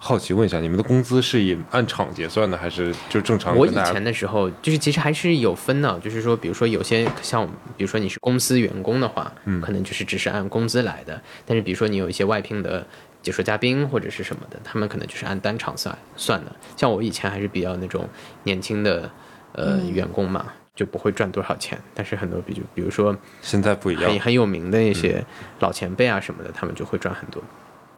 [0.05, 3.73] 好奇问一下，你们的工资是以按场结算的，还是就正常我以？
[3.73, 7.47] 前的时候，就是其实还是有分的，就是说，比如说有些像，
[7.77, 11.23] 比如说你是公司员工的话，嗯可能就是只是按工资来的。
[11.47, 12.85] 但是比如说你有一些外聘的
[13.23, 16.51] 解说嘉宾或者是什么的，他们可能就是按单场算算的。
[16.77, 18.09] 像我以前还是比较那种
[18.43, 19.09] 年轻的
[19.53, 21.79] 呃、员工嘛，就不会赚多少钱。
[21.95, 24.19] 但是很多比如比如说现在不一样很。
[24.19, 25.25] 很有名的那嗯些
[25.61, 27.41] 老前辈啊什么的，他们就会赚很多。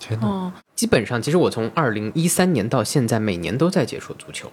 [0.07, 0.27] 天哪！
[0.27, 4.51] 哦，基本上，其实我从二零一三年到现在，每年都在解说足球。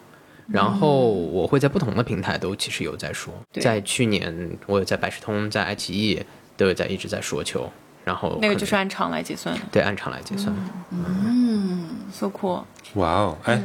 [0.48, 6.22] 然后我会在不同的平台都其实有在说，对在去年我有在百事通、在爱奇艺
[6.58, 7.72] 都有在一直在说球，
[8.04, 9.62] 然后那个就是按场来结算的。
[9.72, 10.54] 对按场来结算。
[10.92, 12.64] 嗯，，so cool。
[12.96, 13.62] 哇哦，哎，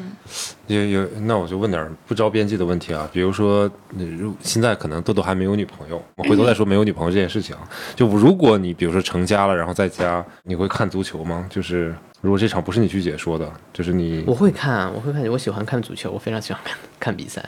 [0.69, 3.69] 有有，那我就问点儿不着边际的问题啊，比如说，
[3.99, 7.63] 呃如现在可能豆豆还没有女朋友，我回头再说没有女朋友这件事情啊。
[7.97, 11.45] 就如果你比如说成家了，然后在家，你会看足球吗？
[11.51, 17.45] 就是如果这场不是你去解说的，就是你我，会看，我会看，我喜欢看足球，我非常喜欢看看比赛。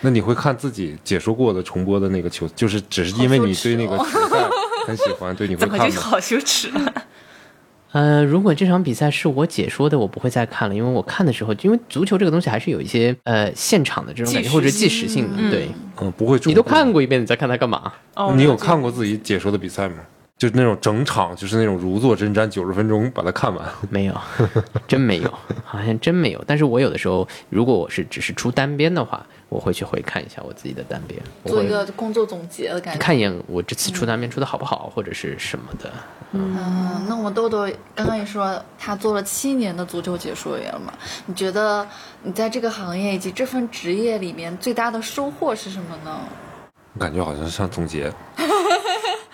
[0.00, 4.48] 那你会看自己解说过的重播的那个球，就是只是因为你对那个球赛
[4.88, 5.90] 很喜欢，对，你会怎么？
[5.90, 6.92] 就好羞耻啊？
[7.92, 15.34] 呃，如果这场比赛是我解说的，我不会再看了，因为我看的时候，因为足球这个东西还是有一些呃现场的这种感觉，或者即时性的。
[15.38, 15.68] 嗯对，
[16.00, 16.38] 嗯，不会。
[16.44, 17.92] 你都看过一遍，你再看它干嘛？
[18.14, 19.96] 哦，你有看过自己解说的比赛吗？
[20.38, 23.68] 就是那种整场，就是那种如坐针毡，九十分钟把它看完。
[23.90, 24.14] 没有，
[24.86, 25.34] 真没有，
[25.64, 26.44] 好像真没有。
[26.46, 33.00] 但是我有的时候，如果我是只是出单边的话，我会去回看一下我自己的单边，做一个工作总结的感觉。
[33.00, 35.92] 看一眼我这次出单边出的好不好，或者是什么的。
[36.30, 40.92] 嗯，那我们豆豆刚刚也说他做了七年的足球解说员嘛，
[41.26, 41.84] 你觉得
[42.22, 46.20] 你在这个行业以及这份职业里面最大的收获是什么呢？
[46.94, 48.12] 我感觉好像是像总结。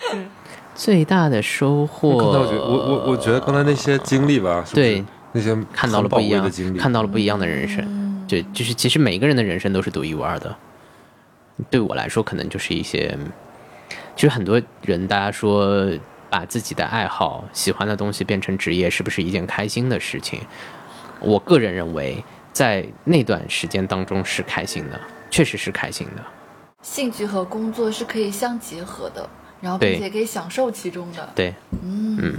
[0.75, 8.25] 最大的收获，我觉，我我我觉得刚才那些经历吧，是是对那些看到了不一样的经历，看到了不一样的人生。
[8.27, 10.55] 对，就是其实每个人的人生都是独一无二的。
[11.69, 13.17] 对我来说，可能就是一些，
[14.15, 15.89] 其实很多人大家说
[16.29, 20.41] 把自己的爱好、喜欢的东西变成职业，是不是一件开心的事情？
[21.21, 22.21] 我个人认为，
[22.51, 24.99] 在那段时间当中是开心的，
[25.29, 26.21] 确实是开心的。
[26.81, 29.27] 兴趣和工作是可以相结合的，
[29.65, 31.27] 然后并且可以享受其中的。
[31.33, 31.51] 对，
[31.83, 32.33] 嗯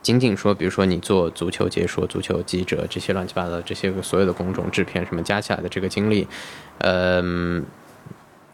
[0.00, 6.26] 仅仅说，比如说你做足球解说、足球记者这些乱七八糟这些个所有的工种制片什么加起来的这个经历，
[6.78, 7.64] 嗯、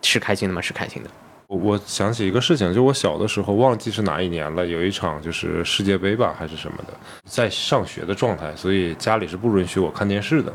[0.01, 0.61] 是开心的吗？
[0.63, 1.11] 是开心的。
[1.49, 6.93] 我我想起一个事情，就我小的时候忘记是哪一年了，有一场就是世界杯吧还是什么的，
[7.25, 10.53] 在上学的状态，所以家里是不允许我看电视的。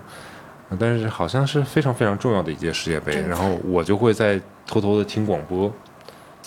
[0.80, 5.72] 但是好像是非常非常重要的一届世界杯，然后我就会在偷偷的听广播。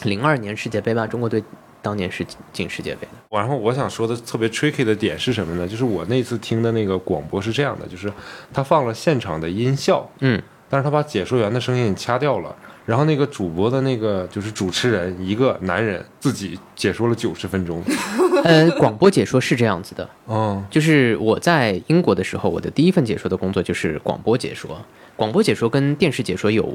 [0.05, 1.42] 零二年世界杯吧，中国队
[1.82, 3.36] 当年是进世界杯的。
[3.36, 5.66] 然后我想说的特别 tricky 的点是什么呢？
[5.66, 8.12] 就是我那次听的那个广播是这样的，就是
[8.53, 17.82] 他放了现场的音效，嗯，但是他把解说员的声音掐掉了，然后那个主播的那个就是主持人一个男人自己解说了九十分钟。
[18.44, 24.80] 呃，广播解说是这样子的，哦，就是我在英国的时候，我的第一份解说的工作就是广播解说。
[25.16, 26.72] 广播解说跟电视解说有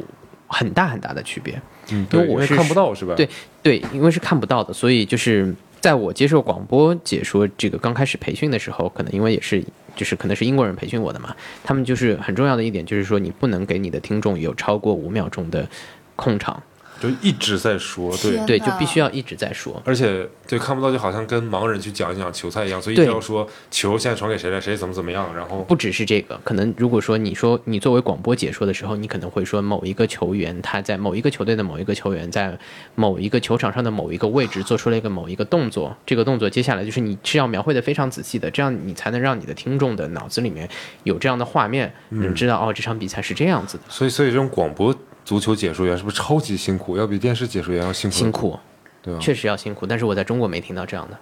[0.52, 1.60] 很大很大的区别。
[1.90, 3.16] 嗯，因，为我是看不到是吧？
[3.16, 3.28] 对
[3.64, 9.64] 对，因为是看不到的，所以就是在我接受广播解说这个刚开始培训的时候，可能因为也是
[9.96, 15.68] 就是可能是英国人培训我的嘛，他们就是很重要的一点就是说，你不能给你的听众有超过五秒钟的
[16.16, 16.62] 空场，
[17.02, 18.38] 就一直在说，对。
[18.46, 19.82] 对，就必须要一直在说。
[19.86, 32.58] 而且对看不到就好像跟盲人去讲一讲球赛一样，所以一对定要说球现在传给谁了，谁怎么怎么样，然后不只是这个，可能如果说你说你作为广播解说的时候，你可能会说某一个球员他在某一个球队的某一个球员在
[32.96, 40.68] 某一个球场上的某一个位置做出了一个某一个动作，这个动作接下来就是你是要描绘的非常仔细的，这样你才能让你的听众的脑子里面
[41.04, 44.94] 有这样的画面，能知道哦这场比赛是这样子的，所以所以这种广播
[45.24, 46.98] 足球解说员是不是超级辛苦？
[46.98, 48.60] 要比电视解说员要辛苦辛苦，
[49.02, 49.20] 对吧？
[49.20, 51.18] 确实要辛苦，但是我在中国没听到这样的。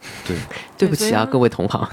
[0.26, 0.34] 对，
[0.78, 1.86] 对不起啊，各位同行，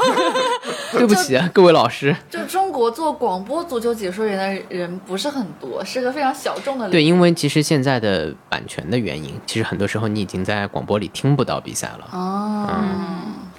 [0.92, 2.16] 对不起啊，各位老师。
[2.30, 6.88] 就中国做广播足球解说员的人不是很多，是个非常小众的。
[6.88, 12.08] 对，因为其实现在的版权的原因，其实很多时候你已经在广播里听不到比赛了。
[12.12, 12.66] 哦，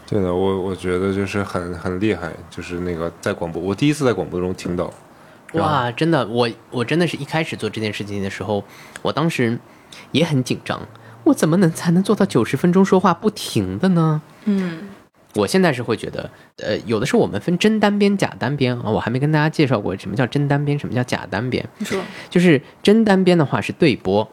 [0.08, 4.92] 对的，我我觉得就是很很厉害，就是那个在广播，我第一次在广播中听到，
[5.54, 8.64] 哇，真的，我我真的是一开始做这件事情的时候，
[9.02, 9.58] 我当时
[10.12, 10.80] 也很紧张，
[11.24, 14.22] 我怎么能才能做到九十分钟说话不停的呢？
[14.46, 14.90] 嗯，
[15.36, 21.68] 我现在是会觉得，呃，有的时候我们分真单边、假单边啊，我还没跟大家介绍过什么叫真单边，什么叫假单边。
[21.80, 24.30] 你说就是真单边的话是对播，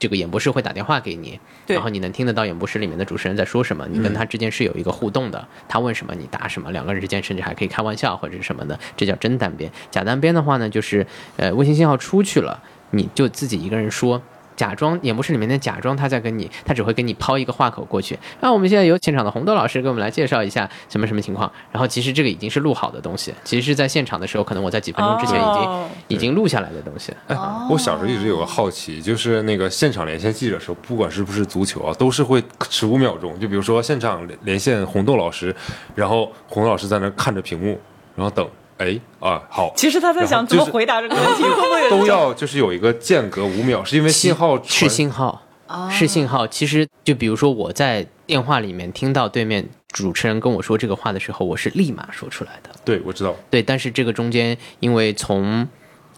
[0.00, 1.38] 这个演播室会打电话给你，
[1.68, 9.70] 然后你能听得到演播室里面的主持人在说什么，你跟他之间是有一个互动的，他问什么你答什么，两个人之间甚至还可以开玩笑或者是什么的，这叫真单边。
[9.90, 14.20] 假单边的话呢，就是呃微信信号出去了，你就自己一个人说。
[14.60, 18.18] 假装演播室里面的假装他在跟你，他只会给你抛一个话口过去。
[18.40, 21.50] 那我们现在有现场的红豆老师给我们来介绍一下什么什么情况。
[21.72, 27.10] 然后其实这个已经是录好的东西，其实是在现场的时候，可能我在几分钟之前已经、哦已经录下来的东西。
[27.28, 27.36] 哎，
[27.70, 33.38] 我小时候一直有个好奇，就是那个现场连线记者的时候，不管是不是足球啊，都是会十五秒钟。
[33.38, 35.54] 就比如说现场连连线红豆老师，
[35.94, 37.80] 然后红豆老师在那看着屏幕，
[38.16, 38.46] 然后等，
[38.80, 45.42] 哎啊好，其实他在想怎么回答这个问题， 会不会都要就是有一个间隔五秒，是因为信号是信号，
[45.90, 46.46] 是信号。
[46.46, 52.70] 其实就比如说我在电话里面听到对面主持人跟我说这个话的时候，我是立马说出来的。
[52.82, 55.68] 对，我知道，对，但是这个中间因为从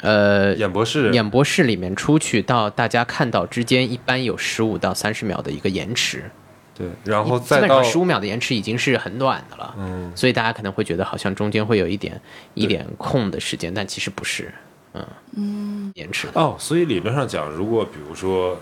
[0.02, 6.30] 呃演播室演播室里面出去到大家看到之间，一般有十五到三十秒的一个延迟。
[6.74, 12.20] 对，然后基再到本上十五秒的延迟已经是很短的了，嗯，所以大家可能会觉得好像中间会有一点
[12.54, 14.52] 一点空的时间，但其实不是，
[14.94, 15.06] 嗯
[15.36, 16.28] 嗯，延迟。
[16.34, 18.54] 哦，所以理论上讲，如果比如说，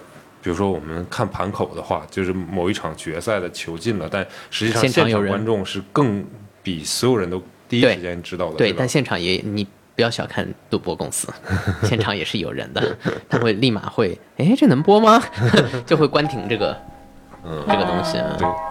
[0.43, 6.25] 比如说我们看盘口的话，就是某一场决赛的球进了，但实际上现场有人观众是更
[6.63, 11.29] 比所有人都第一时间知道的，对，吧但现场也你不要小看赌博公司，
[11.85, 12.97] 现场也是有人的，
[13.29, 15.23] 他会立马会，哎，这能播吗？
[15.87, 16.77] 就会关停这个，
[17.45, 18.18] 嗯这个东西。
[18.38, 18.70] 对。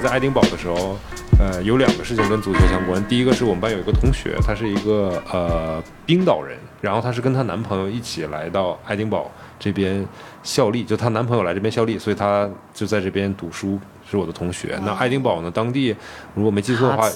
[0.00, 0.96] 在爱丁堡的时候，
[1.38, 3.04] 呃，有两个事情跟足球相关。
[3.06, 10.06] 第一个是我们班有一个同学，她是一个呃冰岛人，然后她是跟她男朋友一起来到爱丁堡这边
[10.42, 13.78] 效力，就她男朋友来这边效力，所以她就在这边读书，
[14.08, 14.78] 是我的同学。
[14.82, 15.94] 那爱丁堡呢，当地
[16.34, 17.08] 如果没记错的话，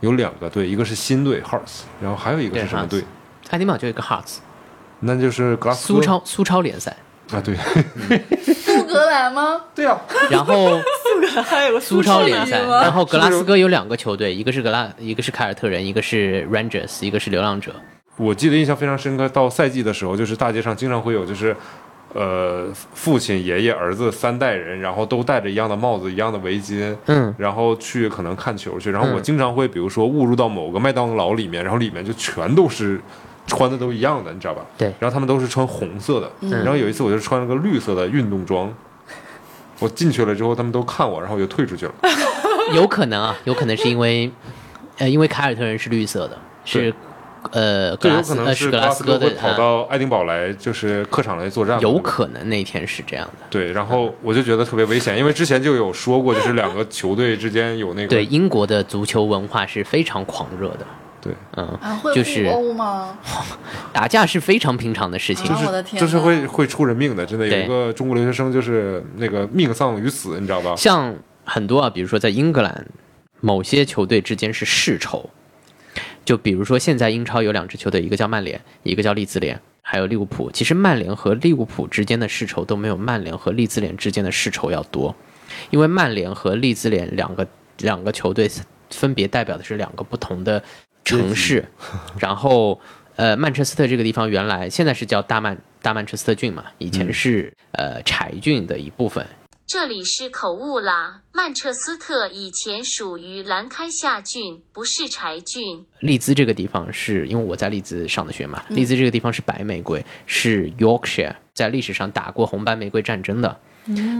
[0.00, 3.02] 有两个队，一个是新队 Hearts，然后还有一个是什么队？
[3.50, 4.36] 爱丁堡就有一个 Hearts
[5.00, 6.96] 那就是格拉斯苏超苏超联赛，
[7.32, 9.60] 啊，对苏格兰吗？
[9.74, 10.80] 对啊，然后
[11.44, 17.72] 还有个苏超联赛，然后格拉斯哥有两个球队，一个是格拉，一个是凯尔特人，一个是 Rangers，一个是流浪者。
[18.16, 21.54] 我记得印象非常深刻，到赛季的时候，就是大街上经常会有，就是，
[22.12, 28.90] 呃，父亲、爷爷、儿子三代人，然后都戴着一样的帽子、一样的围巾，嗯，然后去可能看球去。
[28.90, 33.00] 然后我嗯经常会，比如说误入到某个麦当劳里面，然后里面就全都是
[33.46, 34.66] 穿的都一样的，你知道吧？
[34.76, 38.74] 对然后他们都是穿红色的，然后有一次我就穿了个绿色的运动装，
[39.78, 41.92] 我进去了之后，他们都看我，然后我就退出去了。
[42.74, 44.30] 有可能啊，有可能是因为，
[44.98, 46.92] 呃，因为凯尔特人是绿色的，是
[47.52, 51.80] 呃格这有拉斯呃可能是格拉斯哥的会，跑呃到爱丁堡来，就是客场来作战。
[51.80, 53.46] 有可能那天是这样的。
[53.48, 60.86] 对，然后我就觉得特别危险，因为之前就有说过，就是两个球队之间有那个对，英国的足球文化是非常狂热的，
[61.20, 63.18] 对嗯，啊，会就是互殴吗？
[63.92, 65.50] 打架是非常平常的事情。
[65.52, 70.74] 啊我的天就是会会出人命的，真的有一个中国留学生就是那个命丧于此，你知道吧？
[70.76, 71.14] 像
[71.44, 72.86] 很多啊，比如说在英格兰，
[73.40, 75.28] 某些球队之间是世仇，
[76.24, 80.50] 就比如说现在英超有两支球队，一个叫曼联，一个叫利兹联，还有利物浦。
[80.52, 85.14] 其实曼联和利物浦之间的世仇都没有曼联和利兹联之间的世仇要多，
[85.70, 87.46] 因为曼联和利兹联两个
[87.78, 88.50] 两个球队
[88.90, 90.62] 分别代表的是两个不同的
[91.16, 91.68] 城市，
[92.18, 92.80] 然后。
[93.18, 99.26] 呃，曼彻斯特这个地方原来现在是叫大曼大曼彻斯特郡嘛，以前是、呃柴郡的一部分，
[99.66, 105.84] 这里是口误啦，曼彻斯特以前属于兰开夏郡，不是柴郡。
[105.98, 113.58] 利兹这个地方是因为我在利兹上的学嘛，利兹这个地方是白玫瑰，是 Yorkshire 在历史上打过红白玫瑰战争的。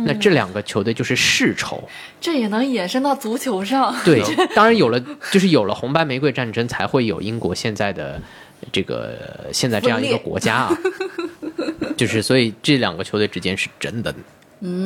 [0.06, 1.82] 那这两个球队就是世仇，
[2.20, 3.94] 这也能延伸到足球上。
[4.04, 4.22] 对，
[4.54, 4.98] 当然有了，
[5.30, 8.20] 就是有了红白玫瑰战争，才会有英国现在的
[8.72, 10.78] 这个现在这样一个国家啊，
[11.96, 14.14] 就是所以这两个球队之间是真的，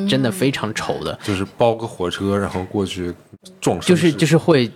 [0.08, 3.12] 真的非常仇的，就是包个火车，然后过去
[3.60, 4.70] 撞就是就是会，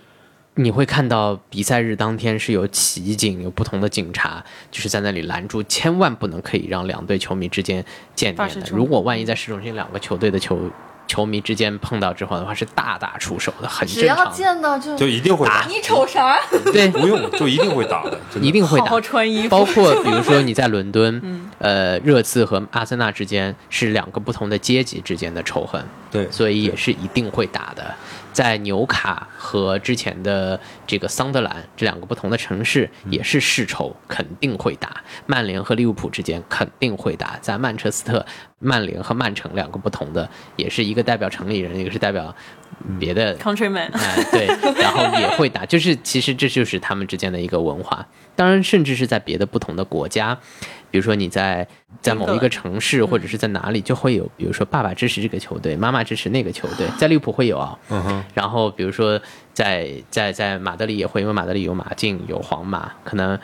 [0.57, 7.85] 你会看到比赛日当天是有骑警，有不同的警察，就是在那里拦住，千万不能可以让两队球迷之间
[8.15, 8.65] 见面的。
[8.71, 10.59] 如果万一在市中心两个球队的球
[11.05, 14.33] 球迷之间碰到之后的话，是大打出手的，很只要正常。
[14.33, 16.37] 见到就就一定会打，你瞅啥？
[16.73, 19.01] 对，不用就一定会打的，一定会打好好。
[19.01, 19.49] 穿衣服。
[19.49, 21.21] 包括比如说你在伦敦，
[21.59, 25.81] 呃，热刺和阿森纳之间是两个不同的阶级之间的仇恨，
[26.11, 27.95] 对，所以也是一定会打的。
[28.37, 35.03] 在纽卡和之前的这个桑德兰这两个不同的城市也是世仇，肯定会打。
[35.25, 37.39] 曼联和利物浦之间肯定会打。
[37.41, 38.23] 在曼彻斯特，
[38.59, 42.35] 曼联和曼城两个不同的，也是一个代表城里人，一个是代表
[42.99, 44.45] 别的 Countryman，哎，对，
[44.79, 48.05] 然后也会打，就是其实这就是他们之间的一个文化。
[48.35, 50.37] 当然，甚至是在别的不同的国家，
[50.89, 51.67] 比如说你在
[52.01, 57.77] 在某一个城市或者是在哪里，就会有，比如说爸爸支持这个球队，妈妈支持那个球队， 在利物浦会有啊。
[57.89, 59.19] 嗯哼，然后比如说
[59.53, 63.37] 在在在马德里也会，因为马德里有马竞有皇马，可能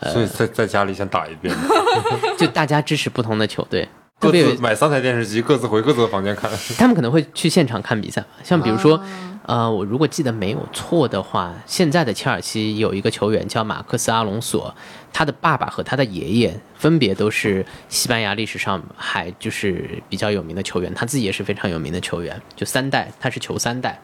[0.00, 1.54] 呃所以在在家里先打一遍，
[2.38, 3.88] 就大家支持不同的球队。
[4.20, 6.48] 特别有各自买三台电视机，各自回各自的房间看。
[6.78, 9.02] 他们可能会去现场看比赛，像比如说，
[9.44, 14.72] 呃，我如果记得没有错的话，现在的切尔西有一个球员叫马克思阿隆索，
[15.12, 24.00] 他的爸爸和他的爷爷分别都是西班牙历史上还就是比较有名的球员，他自己也是非常有名的球员，就三代，他是球三代，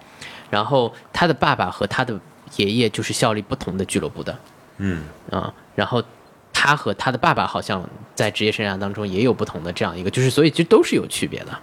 [0.51, 2.19] 然后他的爸爸和他的
[2.57, 4.37] 爷爷就是效力不同的俱乐部的，
[4.79, 6.03] 嗯，啊、然后
[6.53, 11.57] 他和他的爸爸好像在职业生涯当中也有不同的这样一个，就是所以就都是有区别的。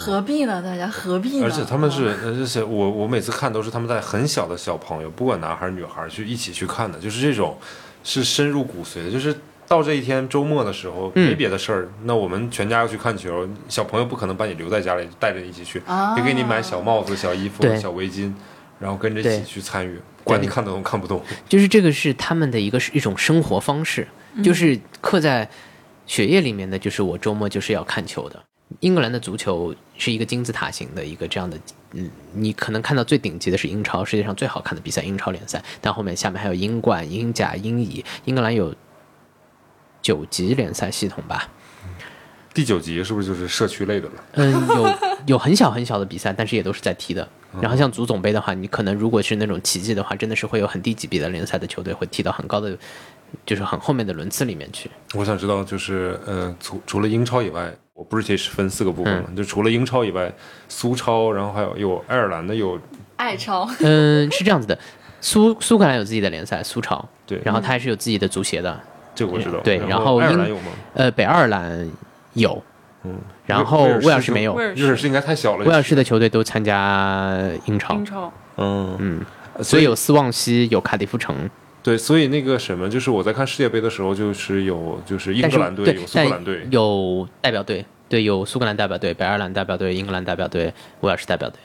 [0.00, 0.62] 何必呢？
[0.62, 1.44] 大家何必呢？
[1.44, 7.58] 而且他们是，呃而且我我每次看都是他们在很小的小朋友，不管男孩儿女孩儿，去一起去看的，就是这种
[8.02, 9.36] 是深入骨髓的，就是。
[9.70, 18.32] 到这一天周末的时候，嗯没别的事儿，那我们全家要去看球，小朋友不可能把你留在家里，带着你一起去，啊会给你买小帽子、小衣服、小围巾，
[18.80, 21.22] 然后跟着一起去参与，管你看得懂看不懂。
[21.48, 24.08] 就是这个是他们的一个是一种生活方式，
[24.42, 25.48] 就是刻在
[26.04, 28.42] 血液里面的，就是我周末就是要看球的。
[28.78, 31.58] 英格兰的足球是一个金字塔型的一个这样的，
[31.92, 38.74] 嗯，你可能看到最顶级的是英超，世界上最好看的比赛英超联赛，但后面下面还有英冠、英甲、英乙，英格兰有
[40.00, 41.48] 九级联赛系统吧，
[42.54, 44.14] 第九级是不是就是社区类的了？
[44.32, 47.28] 嗯，有有很小很小的比赛，但是也都是在踢的。
[47.60, 52.78] 然后像足总杯的话，你可能如果是那种奇迹的话，真的是会有很低级别的联赛的球队会踢到很高的，
[53.46, 54.90] 就是很后面的轮次里面去。
[55.14, 60.32] 我想知道，就是呃，除除了英超以外，我 British 分四个部分嗯嘛，就除了英超以外，
[60.68, 62.78] 苏超，然后还有有爱尔兰的有
[63.16, 64.78] 爱超，嗯，是这样子的，
[65.20, 68.80] 苏苏格兰有自己的联赛苏超，对，然后他还是有自己的足协的。
[69.14, 69.58] 这个我知道。
[69.60, 70.72] 对然然后英爱尔兰有吗？
[70.94, 71.90] 呃，北爱尔兰
[72.34, 72.62] 有，
[73.02, 75.64] 嗯，然后威尔士没有威尔士应该太小了。
[75.64, 79.20] 威尔士的球队都参加英超英，超嗯嗯，
[79.56, 81.50] 所所以有斯旺西，有卡迪夫城，
[81.82, 91.58] 对，所以那个什么，就是我在看世界杯的时候，就是有就是英格兰队，有，苏格兰队，有代表队，对，有苏格兰代表队、北爱尔兰代表队、英格兰代表队、威尔士代表队。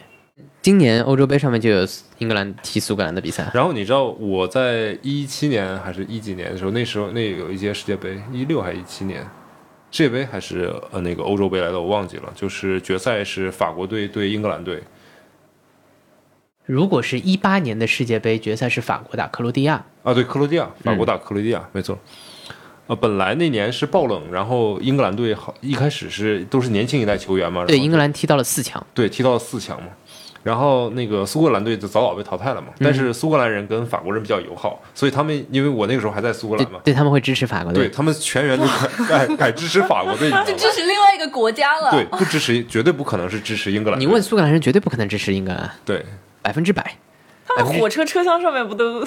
[0.62, 1.88] 今年欧洲杯上面就有
[2.18, 9.22] 英格兰踢苏格兰的比赛，然后你知道我在一七年还是一几年的时候，那时候那有一届世界杯，一六还是一七年，
[9.92, 12.34] 世界杯还是呃那个欧洲杯来的，我忘记了。
[12.36, 14.82] 就是决赛是法国队对英格兰队，
[16.66, 21.98] 如果是一八年的世界杯决赛是法国打克罗地亚，啊，对，克罗地亚，法嗯国打克罗地亚，没错。
[22.88, 29.90] 呃，本来那年是爆冷，然后英格兰队好一开始是都是年轻一代球员嘛，对，英格兰踢到了四强，对踢到了四强嘛，
[30.44, 32.68] 然后那个苏格兰队就早早被淘汰了嘛。
[32.70, 37.88] 嗯但是苏格兰人跟法国人比较友好，所以他们因为我那个时候还在苏格兰嘛，对，他们会支持法国队。
[37.88, 38.64] 对他们全员都
[39.08, 40.30] 改改改支持法国队？
[40.46, 41.90] 就支持另外一个国家了。
[41.90, 44.00] 对，不支持，绝对不可能是支持英格兰。
[44.00, 46.06] 你问苏格兰人，绝对不可能支持英格兰，对
[46.46, 46.96] 百分之百。
[47.48, 49.06] 他们火车车厢上面不都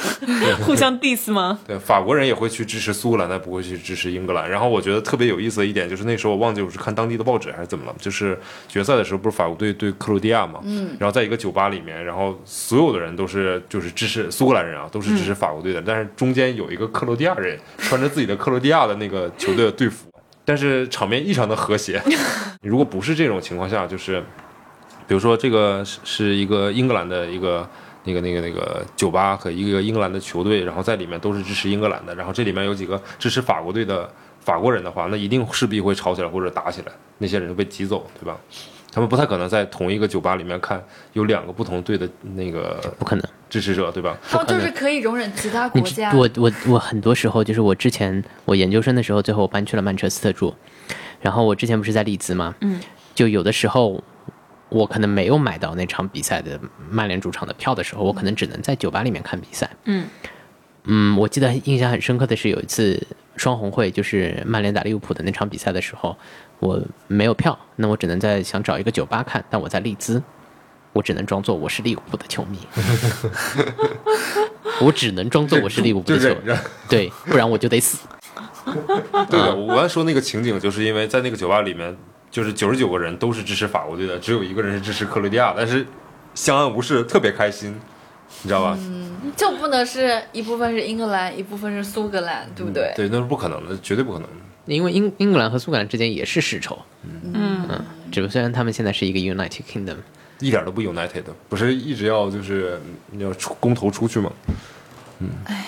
[0.65, 1.59] 互相 diss 吗？
[1.67, 4.49] 对，法国人也会去支持苏格兰，但不会去支持英格兰。
[4.49, 20.09] 然后我觉得特别有意思的一点就是那时候我忘记我是看当地的报纸还是怎么了，就是决赛的时候不是法国队对克罗地亚嘛，嗯，然后在一个酒吧里面，然后所有的人都是就是支持苏格兰人啊，都是支持法国队的，但是中间有一个克罗地亚人穿着自己的克罗地亚的那个球队的队服，
[20.45, 22.01] 但是场面异常的和谐。
[22.63, 24.23] 如果不是这种情况下，就是
[25.09, 27.69] 比如说这个是是一个英格兰的一个。
[28.05, 38.35] 那个、那个、那个酒吧和一个英格兰的球队，然后在里面都是支持英格兰的，然后这里面有几个支持法国队的法国人的话，那一定势必会吵起来或者打起来，那些人就被挤走，对吧？
[38.91, 40.83] 他们不太可能在同一个酒吧里面看
[41.13, 43.23] 有两个不同队的那个不可能。
[43.51, 44.17] 支持者，对吧？
[44.31, 46.11] 他们就是可以容忍其他国家。
[46.15, 50.55] 我我我很多时候就是我之前我研究生的时候，最后我搬去了曼彻斯特住，
[51.21, 52.81] 然后我之前不是在利兹嘛，嗯，
[53.15, 54.03] 就有的时候
[54.69, 56.59] 我可能没有买到那场比赛的
[56.91, 59.71] 曼联主场的票的时候，我可能只能在酒吧里面看比赛。
[59.85, 60.07] 嗯
[60.85, 63.07] 嗯，我记得印象很深刻的是有一次
[63.37, 66.17] 双红会，就是曼联打利物浦的那场比赛的时候，
[66.61, 70.23] 我没有票，那我只能在想找一个酒吧看，但我在利兹，
[70.95, 72.59] 我只能装作我是利物浦的球迷，
[74.81, 76.55] 我只能装作我是利物浦的球迷。
[76.89, 78.07] 对，不然我就得死。
[79.29, 81.95] 对的，我刚才说那个情景，就是因为在那个酒吧里面，
[82.31, 85.87] 就是九十九个人都是支持法国队的，只有一个人是支持克罗地亚，但是
[86.35, 87.75] 相安无事，特别开心，
[88.43, 88.77] 你知道吧？
[88.79, 89.07] 嗯
[89.37, 92.93] 就不能是一部分是英格兰，一部分是苏格兰，对不对？
[92.97, 94.35] 对，那是不可能的，绝对不可能的。
[94.67, 99.97] 因为英英格兰和苏格兰之间也是世仇，嗯嗯，只不过虽然他们现在是一个 United Kingdom，
[100.41, 102.79] 一点都不 united，不是一直要就是
[103.19, 104.31] 要出公投出去吗？
[105.21, 105.67] 嗯，哎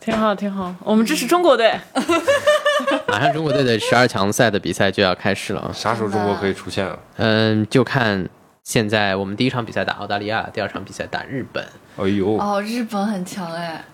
[0.00, 1.74] 挺好挺好，我们支持中国队。
[3.08, 6.98] 马上中国队的十二强赛的比赛就要开始了，啥时候中国可以出现啊？
[7.16, 8.28] 嗯，就看
[8.62, 11.64] 现在我们第一场比赛打澳大利亚，第二场比赛打日本，
[11.96, 13.84] 哎呦，哦，日本很强哎，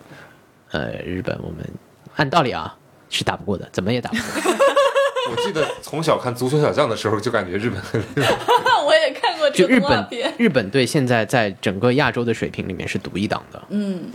[0.71, 1.59] 呃，日本我们
[2.17, 2.77] 按道理啊
[3.09, 4.53] 是打不过的，怎么也打不过。
[5.31, 8.03] 我记得从小看《足球小将》的时候，就感觉日本很
[8.85, 10.09] 我也看过这个就日本。
[10.39, 13.63] 日本队现在在整个亚洲的水平里面是独一档的。
[13.69, 14.11] 嗯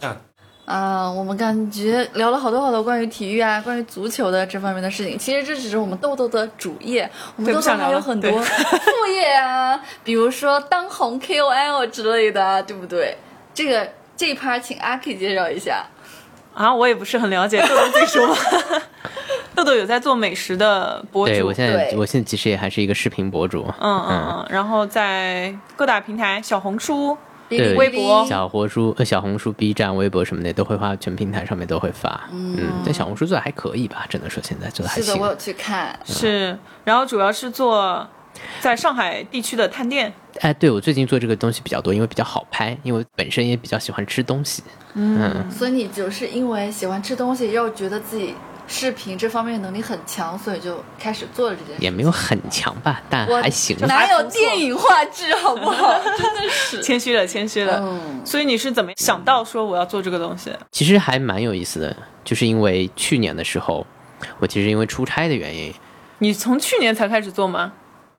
[0.00, 0.16] 啊，
[0.64, 5.18] 啊，我们感觉聊了好多好多关于体育啊，关于足球的这方面的事情。
[5.18, 13.16] 其实这只是我们豆豆的主业，我们豆豆还有很多副业啊，比如说当红 KOL 之类的啊，对不对？
[13.52, 13.86] 这个
[14.16, 15.84] 这一趴请阿 K 介绍一下。
[16.54, 18.36] 啊，我也不是很了解，豆豆自己说吧。
[19.54, 23.64] 豆豆有在做美食的博主，对我现在我现在其实也还是一个视频博主。
[23.80, 27.16] 嗯嗯嗯，然后在各大平台，小红书，
[27.54, 32.28] 哔哩对，哔哩小红书、呃小红书、B 站、微博什么的都会发，全平台上面都会发。
[32.32, 34.06] 嗯，但小红书做的还可以吧？
[34.08, 35.28] 只能说现在做的还是的，行我。
[35.28, 35.98] 有去看。
[36.04, 38.06] 是，然后主要是做
[38.60, 40.12] 在上海地区的探店。
[40.40, 44.62] 哎，对我最近做这个东西比较多，因为比较好拍，因为本身也比较喜欢吃东西。
[44.94, 48.34] 嗯，所以你就是因为喜欢吃东西，又觉得自己
[48.66, 51.82] 视频这方面能力很强，所以就开始做了这件事。
[51.82, 53.76] 也没有很强吧，但还行。
[53.86, 55.92] 哪有电影画质好不好？
[56.16, 56.80] 真的是。
[56.84, 57.80] 谦虚了，谦虚了。
[57.82, 60.50] 嗯所以你是怎么想到说我要做这个东西？
[60.72, 63.86] 其实还蛮有意思的，就是因为去年的时候，
[64.38, 65.72] 我其实因为出差的原因，
[66.18, 67.72] 你从去年才开始做吗？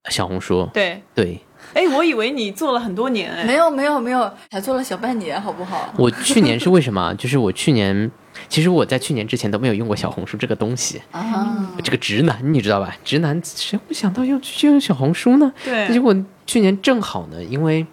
[0.10, 1.42] 小红书对，对
[1.74, 5.92] 哎，我以为你做了很多年，哎，没有没有没有，才做了小半年，好不好？
[5.98, 7.14] 我去年是为什么啊？
[7.18, 8.12] 就是我去年，
[8.48, 11.02] 其实我在去年之前都没有用过小红书这个东西。
[11.12, 12.96] 啊，这个直男你知道吧？
[13.04, 15.52] 直男谁会想到要去用小红书呢？
[15.64, 16.16] 对结果
[16.46, 17.86] 去年正好呢，因为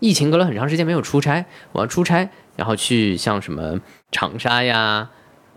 [0.00, 3.78] 疫情隔了很长时间没有出差，我要出差，然后去像什么
[4.10, 5.08] 长沙呀、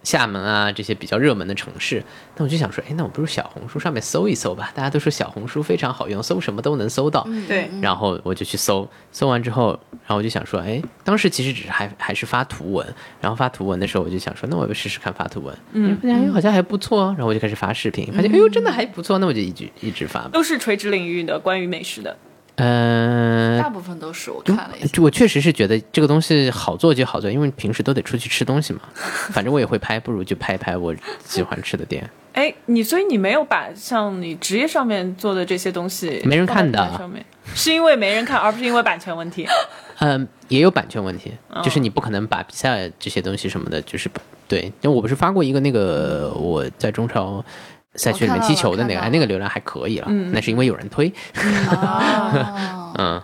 [0.05, 2.01] 厦门啊这些比较热门的城市，
[2.37, 4.71] 那我就想说，哎，那我不如小红书上面搜一搜吧？
[4.73, 7.27] 大家都说小红书非常好用，搜什么都能搜到。
[7.47, 12.87] 对，然后我就去搜，搜完之后，然后我就想说，哎，当时其实只是还还是发图文，
[13.19, 20.29] 然后发图文的时候，我就想说，那我就试试看发图文，嗯，发现哎好像还不错，然后我就开始发视频，发现哎呦真的还不错，那我就一直一直发吧。
[20.31, 22.15] 都是垂直领域的关于美食的。
[22.55, 24.87] 呃大，部分都是我看了一下。
[24.87, 28.81] 就我确实是觉得这个东西好做就好做，因为平时都得出去吃东西嘛，
[29.31, 30.95] 反正我也会拍，不如就拍一拍我
[31.25, 32.09] 喜欢吃的店。
[32.33, 39.47] 哎，你所以你没有把像你职业上面做的这些东西没人看的上面，是因为没人看，而不是因为版权问题。
[39.99, 44.09] 嗯， 也有版权问题，哦就是你不可能把比赛这些东西什么的，就是
[44.47, 47.43] 对，因为我不是发过一个那个我在中超
[47.95, 51.11] 赛区里面踢球的那个，哎，那个流量还可以了，那是因为有人推，
[51.69, 53.21] 啊， 嗯，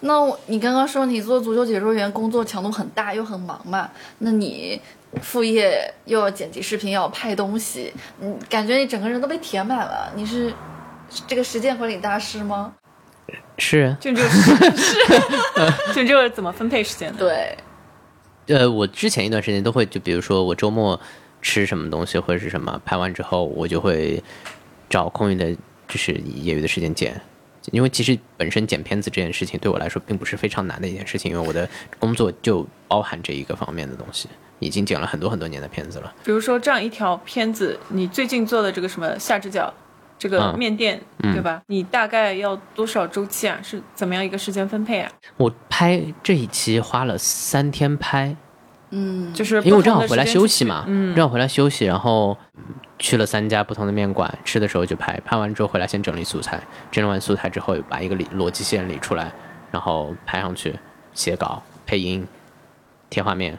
[0.00, 3.90] 那我你刚刚说你做足球解说员工作强度很大又很忙嘛？
[4.18, 4.80] 那你
[5.20, 10.12] 副业又要剪辑视频，又要拍东西，嗯，感觉你整个人都被填满了。
[10.14, 10.52] 你是
[11.26, 12.72] 这个时间管理大师吗？
[13.58, 14.54] 是，就就是
[15.94, 17.18] 就就是怎么分配时间的。
[18.46, 20.98] 对，呃，我之前一段时间都会，就比如说我周末
[21.42, 24.22] 吃什么东西或者是什么，拍完之后我就会
[24.88, 25.52] 找空余的，
[25.88, 27.20] 就是业余的时间剪。
[27.72, 31.68] 因为其实本身剪片子这件事情对我来说并不是非常难的一件事情，因为我的
[31.98, 34.28] 工作就包含这一个方面的东西，
[34.60, 36.12] 已经剪了很多很多年的片子了。
[36.24, 39.72] 比如说这样一条片子，你最近做的这个什么下只角，
[40.18, 41.62] 这个嗯面店，对吧？
[41.66, 43.60] 你大概要多少周期啊？
[43.62, 45.12] 是怎么样一个时间分配啊？
[45.36, 48.34] 我拍这一期花了三天拍，
[48.90, 52.62] 嗯，就是因为我正好回来休息嘛，嗯，正好回来休息，然后嗯
[52.98, 56.60] 去了三家不同的面馆，吃的时候就拍，拍完之后回来先整理素材，
[56.90, 59.32] 整理完素材之后把一个理逻辑线理出来，
[59.70, 60.78] 然后拍上去，
[61.14, 62.26] 写稿、配音、
[63.08, 63.58] 贴画面。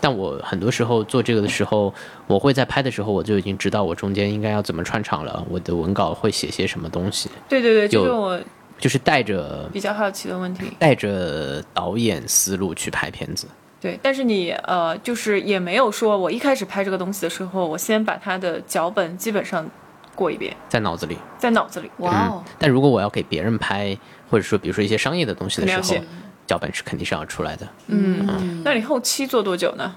[0.00, 1.94] 但我很多时候做这个的时候，
[2.26, 8.40] 我会在拍的时候我就已经知道我中间应该要怎么串场了，我的文稿会写些什么东西，对对对，这有是我
[8.78, 10.72] 就是带着比较好奇的问题。
[10.78, 13.46] 带着导演思路去拍片子。
[13.84, 19.68] 对，但是你呃，就是也没有说我一开始拍这个东西的时候，我先把它的脚本基本上
[20.14, 21.90] 过一遍，在脑子里，在脑子里。
[21.98, 23.94] 哇哦，但如果我要给别人拍，
[24.30, 26.02] 或者说比如说一些商业的东西的时候
[26.46, 27.68] 脚本是肯定是要出来的。
[27.88, 29.94] 嗯，那你后期做多久呢？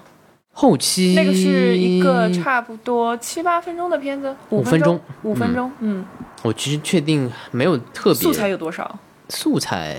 [0.52, 5.72] 后期那个是一个差不多七八分钟的片子，五分钟五分钟。
[5.80, 6.04] 嗯，
[6.42, 8.98] 我其实确定没有特别素材有多少？
[9.30, 9.98] 素材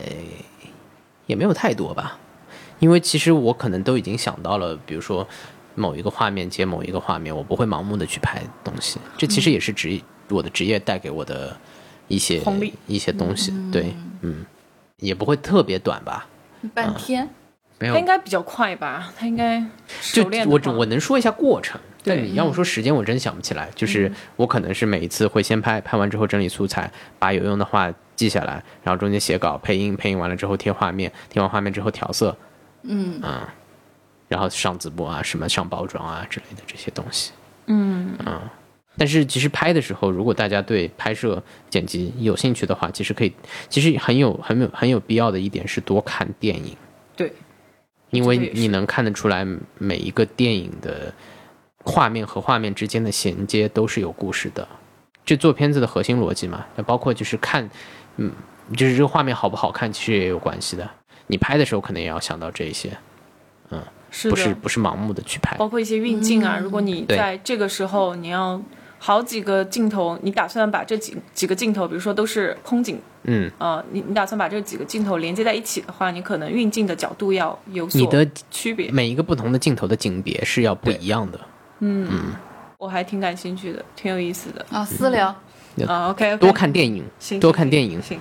[1.26, 2.20] 也没有太多吧，
[2.80, 5.28] 因为其实我可能都已经想到了，比如说
[5.76, 9.00] 某一个画面接某一个画面，我不会盲目的去拍东西。
[9.18, 11.56] 这其实也是职业我的职业带给我的
[12.08, 12.42] 一些
[12.88, 13.54] 一些东西。
[13.72, 14.46] 对，嗯，
[14.98, 16.28] 也不会特别短吧。
[16.74, 17.30] 半天，
[17.80, 19.14] 没有他应该比较快吧？
[19.18, 19.64] 他应该
[20.12, 23.70] 就练我只我能说一下过程，但对你让我说时间，我真想不起来。
[23.76, 32.36] 就是我可能是每一次会先拍，拍完之后整理素材，把有用的话记下来，然后中间写稿、配音，配音完了之后贴画面，贴完画面之后调色，
[32.84, 33.22] 嗯，
[34.28, 37.32] 然后上直播啊，什么上包装啊之类的这些东西。
[37.68, 38.18] 嗯，
[38.98, 43.34] 但是其实拍的时候，如果大家对拍摄剪辑有兴趣的话，其实可以，
[43.70, 46.76] 其实很有很有很有必要的一点是多看电影，
[47.16, 47.32] 对，
[48.10, 49.46] 因为你能看得出来
[49.78, 51.14] 每一个电影的
[51.84, 54.68] 画面和画面之间的衔接都是有故事的，
[55.24, 56.66] 这做片子的核心逻辑嘛。
[56.76, 57.70] 那包括就是看，
[58.18, 58.32] 嗯，
[58.76, 60.90] 就是这个画面好不好看，其实也有关系的。
[61.32, 62.90] 你拍的时候可能也要想到这一些，
[64.10, 65.56] 是的，不是不是盲目的去拍。
[65.58, 68.60] 包括一些运镜啊，如果你在这个时候你要
[68.98, 78.92] 好几个镜头，你打算把这几几个镜头，比如说都是空景，嗯，呃，你你打算把这几个镜头连接在一起的话，你可能运镜的角度要有所你的区别。
[78.92, 81.40] 每一个不同的镜头的景别是要不一样的。
[81.82, 82.34] 嗯
[82.80, 84.66] 我还挺感兴趣的，挺有意思的。
[84.72, 85.28] 啊，私聊。
[85.88, 88.02] 啊，OK，, 多看电影，行多看电影。
[88.02, 88.20] 行，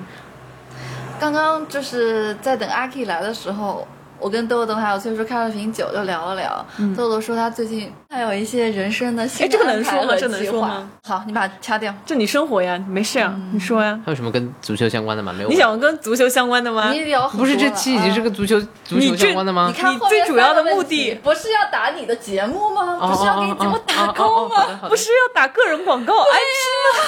[1.21, 3.87] 刚刚就是在等阿 K 来的时候，
[4.19, 6.65] 我跟豆豆还有崔叔开了瓶酒，就聊了聊。
[6.97, 10.91] 豆豆说他最近还有一些人生的新哎这个能说吗和这能计划说吗？
[11.05, 11.93] 好，你把它掐掉。
[12.07, 13.99] 这你生活呀，没事啊，你说呀。
[14.05, 15.33] 还有什么跟足球相关的吗？
[15.33, 15.49] 没有。
[15.49, 16.91] 你想跟足球相关的吗？
[16.93, 19.81] 你聊不是这期已经是啊个足球足球相关的吗你？
[19.81, 22.99] 看你最主要的目的不是要打你的节目吗？
[23.01, 24.81] 哦不是要给你节目打勾吗？
[24.89, 27.01] 不是要打个人广告 IP 吗？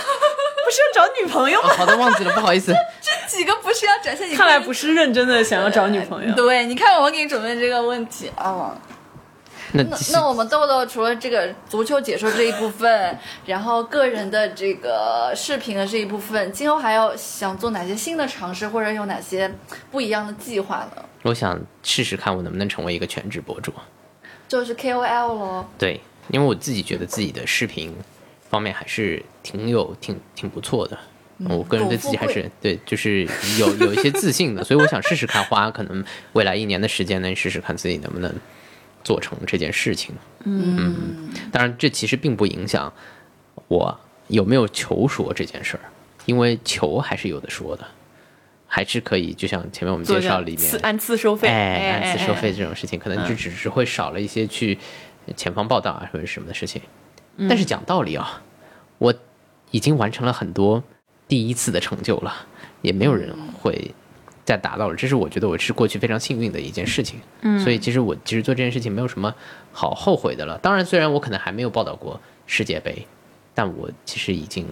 [0.64, 1.68] 不是要找女朋友吗？
[1.70, 2.74] 哦好的，忘记了，不好意思。
[3.00, 4.34] 这几个不是要展现你？
[4.34, 4.72] 看来不。
[4.80, 6.34] 是认真的想要找女朋友。
[6.34, 8.74] 对，你看我给你准备这个问题啊。
[9.72, 19.52] 那那那我们豆豆除了这个足球解说这一部分，然后个人的这个视频的这一部分，今后还要想做哪些新的尝试，或者有哪些
[19.90, 21.02] 不一样的计划呢？
[21.22, 23.70] 我想试试看我能不能成为一个全职博主。
[24.48, 25.68] 就是 KOL 咯。
[25.76, 26.00] 对，
[26.30, 27.94] 因为我自己觉得自己的视频
[28.50, 30.98] 方面还是挺有挺挺不错的。
[31.48, 33.26] 我个人对自己还是对，就是
[33.58, 36.04] 有有一些自信的，所以我想试试看，花可能
[36.34, 38.30] 未来一年的时间内，试试看自己能不能
[39.02, 40.14] 做成这件事情。
[40.44, 42.92] 嗯，当然这其实并不影响
[43.68, 43.98] 我
[44.28, 45.84] 有没有求说这件事儿，
[46.26, 47.86] 因为求还是有的说的，
[48.66, 52.52] 还是可以，就像前面我们介绍里面按次收费，哎，按次收费哎。
[52.52, 54.76] 这种事情，可能就只是会少了一些去
[55.36, 56.82] 前方报道啊，或者什么的事情。
[57.48, 58.42] 但是讲道理啊，
[58.98, 59.14] 我
[59.70, 60.82] 已经完成了很多
[61.28, 62.34] 第一次的成就了，
[62.82, 63.94] 也没有人会
[64.44, 64.94] 再达到了。
[64.96, 67.20] 这是我觉得我是过去非常幸运的一件事情。
[67.42, 69.34] 嗯，所以其实我其实做这件事情没有什么
[69.72, 70.58] 好后悔的了。
[70.58, 73.06] 当然，虽然我可能还没有报道过世界杯，
[73.54, 74.66] 但我其实已经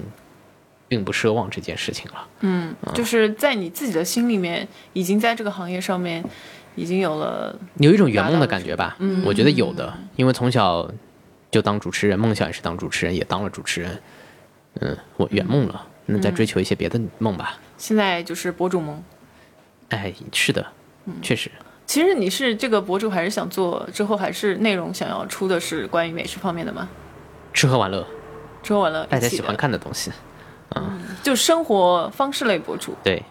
[0.89, 2.27] 并不奢望这件事情了。
[2.41, 6.25] 嗯，就是在你自己的心里面，已经在这个行业上面
[6.75, 8.97] 已经有了有一种圆梦的感觉吧。
[8.99, 10.91] 嗯，我觉得有的，因为从小
[11.51, 14.03] 就当主持人，梦想也是当主持人，也当了主持人。
[14.81, 17.59] 嗯，我圆梦了，那再追求一些别的梦吧。
[17.77, 19.03] 现在就是博主梦。
[19.89, 20.65] 哎，是的，
[21.23, 21.51] 确实，
[21.87, 26.89] 其实你是这个博主，还是想做之后还是内容想要出的是关于美食方面的吗？
[27.55, 28.07] 吃喝玩乐，
[28.63, 30.13] 吃喝玩乐，大家喜欢看的东西，
[30.77, 33.23] 嗯就生活方式类博主，对，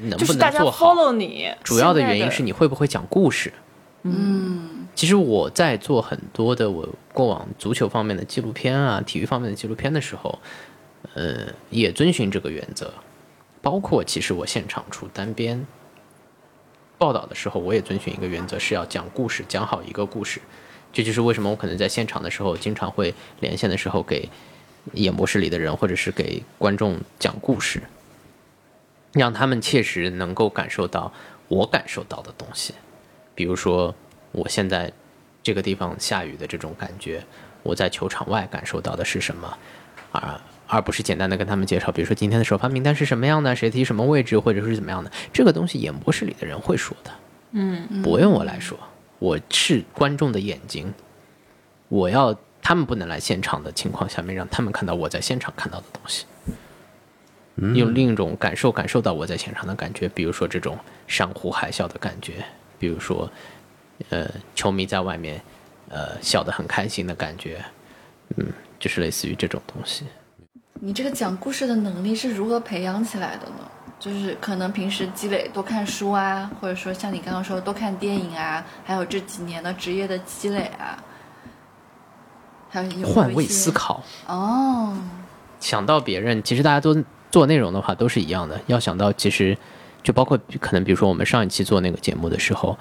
[0.00, 1.52] 能不就是大家能做好？follow 你。
[1.64, 3.52] 主要的原因是你会不会讲故事。
[4.02, 10.38] 嗯，其实我在做很多的我过往足球方面的纪录片啊、体育方面的纪录片的时候，
[11.14, 12.92] 呃，也遵循这个原则。
[13.60, 15.66] 包括其实我现场出单边
[16.96, 20.40] 报道的时候，我也遵循一个原则，是要讲故事，讲好一个故事。
[20.92, 24.28] 这就是为什么我可能在现场的时候，经常会连线的时候给
[24.92, 27.82] 演播室里的人，或者是给观众讲故事，
[29.12, 31.12] 让他们切实能够感受到
[31.48, 32.72] 我感受到的东西。
[33.38, 33.94] 比如说，
[34.32, 34.92] 我现在
[35.44, 37.22] 这个地方下雨的这种感觉，
[37.62, 39.56] 我在球场外感受到的是什么，
[40.10, 45.12] 而而不是简单的跟他们介绍，比如说今天的首发名单是什么样的，谁踢什么位置，或者是怎么样的。
[45.32, 47.12] 这个东西演播室里的人会说的，
[47.52, 48.76] 嗯，不用我来说，
[49.20, 50.92] 我是观众的眼睛，
[51.88, 56.26] 我要他们不能来现场的情况下面，让他们看到我在现场看到的东西。
[57.74, 62.44] 用另一种感受感受到我在现场的感觉，比如说这种山呼海啸的感觉，
[62.78, 63.30] 比如说，
[64.10, 65.40] 呃，球迷在外面，
[65.88, 67.64] 呃，笑得很开心的感觉，
[68.36, 68.46] 嗯，
[68.78, 70.04] 就是类似于这种东西。
[70.80, 73.68] 你这个讲故事的能力是如何培养起来的呢？
[73.98, 81.02] 就是可能平时积累多看书啊，或者说像你刚刚说多看电影啊，还有这几年的职业的积累啊，
[82.70, 84.96] 还有有换位思考，哦，
[85.58, 86.96] 想到别人，其实大家都
[87.32, 88.60] 做内容的话都是一样的。
[88.68, 89.58] 要想到，其实
[90.02, 92.76] 就包括可能，比如说我们上一期做那个节目的时候，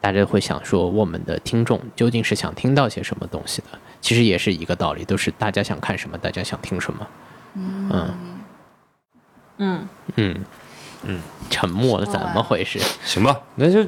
[0.00, 3.78] 大家会想说，我们的听众究竟是想听到些什么东西的？
[4.00, 7.06] 其实也是一个道理，都是大家想看什么，大家想听什么。
[7.54, 8.14] 嗯
[9.56, 10.44] 嗯嗯
[11.02, 12.78] 嗯，沉默了，怎么回事？
[13.04, 13.84] 行吧，那就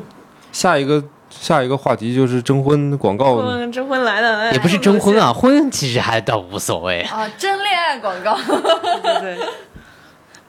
[0.50, 3.36] 下一个下一个话题就是征婚广告。
[3.36, 7.02] 婚征婚来了，哎也不是征婚啊，婚其实还倒无所谓。
[7.02, 8.36] 啊，真恋爱广告。
[9.02, 9.48] 对对对，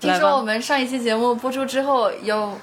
[0.01, 2.57] 听说我们上一期节目播出之后，有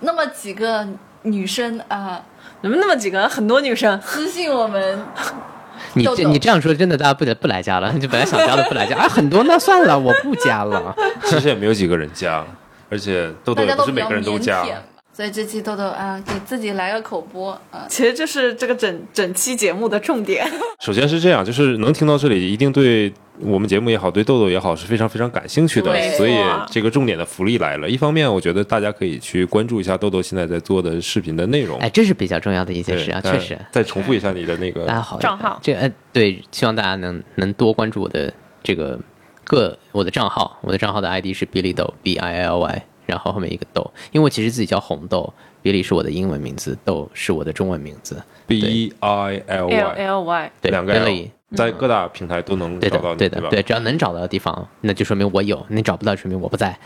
[0.00, 0.88] 那么几个
[1.22, 2.24] 女生啊
[2.62, 4.00] 怎么那么几个很多女生？
[4.00, 4.98] 私信我们，
[5.92, 10.96] 你这你这样说，真的大家不得不来加了， 就本来想加的不来加啊，很多那算了，我不加了。
[11.24, 12.42] 其实也没有几个人加，
[12.88, 14.64] 而且豆豆也不是每个人都加。
[15.12, 20.50] 所以这期豆豆啊，给自己来个口播啊，其实这是这个整整期节目的重点。
[20.80, 25.92] 首先是这样，就是能听到这里，一定对我们节目也好，对豆豆也好是非常非常感兴趣的。
[26.12, 26.34] 所以
[26.68, 27.88] 这个重点的福利来了。
[27.88, 31.78] 一方面，我觉得大家可以去关注一下豆豆现在在做的视频的内容。
[31.78, 33.58] 哎，这是比较重要的一件事啊，呃确实。
[33.70, 38.98] 再重复一下你的那个大家好，账号这呃对，希望大家能能多关注我的这个
[39.44, 50.92] 个我的账号，我的账号的 ID 是 Billy 豆 B I L Y，然后后面一个豆，因为我其实自己叫红豆，Billy 是我的英文名字，豆是我的中文名字，B I L L Y L Y，对两个
[50.92, 53.08] L，Billy，在各大平台都能找到你，吧？
[53.10, 56.78] 的对的对，只要能找到的地方，那就说明我有；你找不到，说明我不在。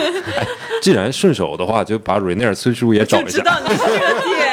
[0.82, 3.38] 既然顺手的话，就把瑞内尔崔叔也找一下。
[3.38, 4.52] 知道你是这个点。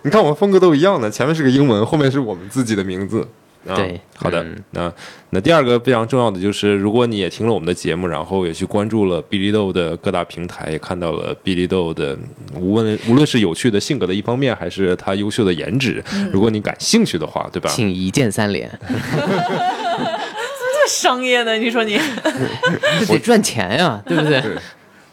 [0.02, 3.28] 你看我们风格都一样的，前面是个英文，后面是我们自己的名字。
[3.66, 4.42] 啊、对好的。
[4.42, 4.92] 嗯那
[5.30, 12.16] 那第二个非常重要的就是，如果你也听了我们的节目，然后也去关注了哔哩豆的各大平台，也看到了哔哩豆的
[12.54, 17.68] 无论无论是有趣的性格的一方面，还是他优秀的颜值，如果你感兴趣的话，对吧？
[17.68, 21.98] 请一键三连， 这商业呢，你说你
[23.00, 24.42] 这得赚钱呀，对不对？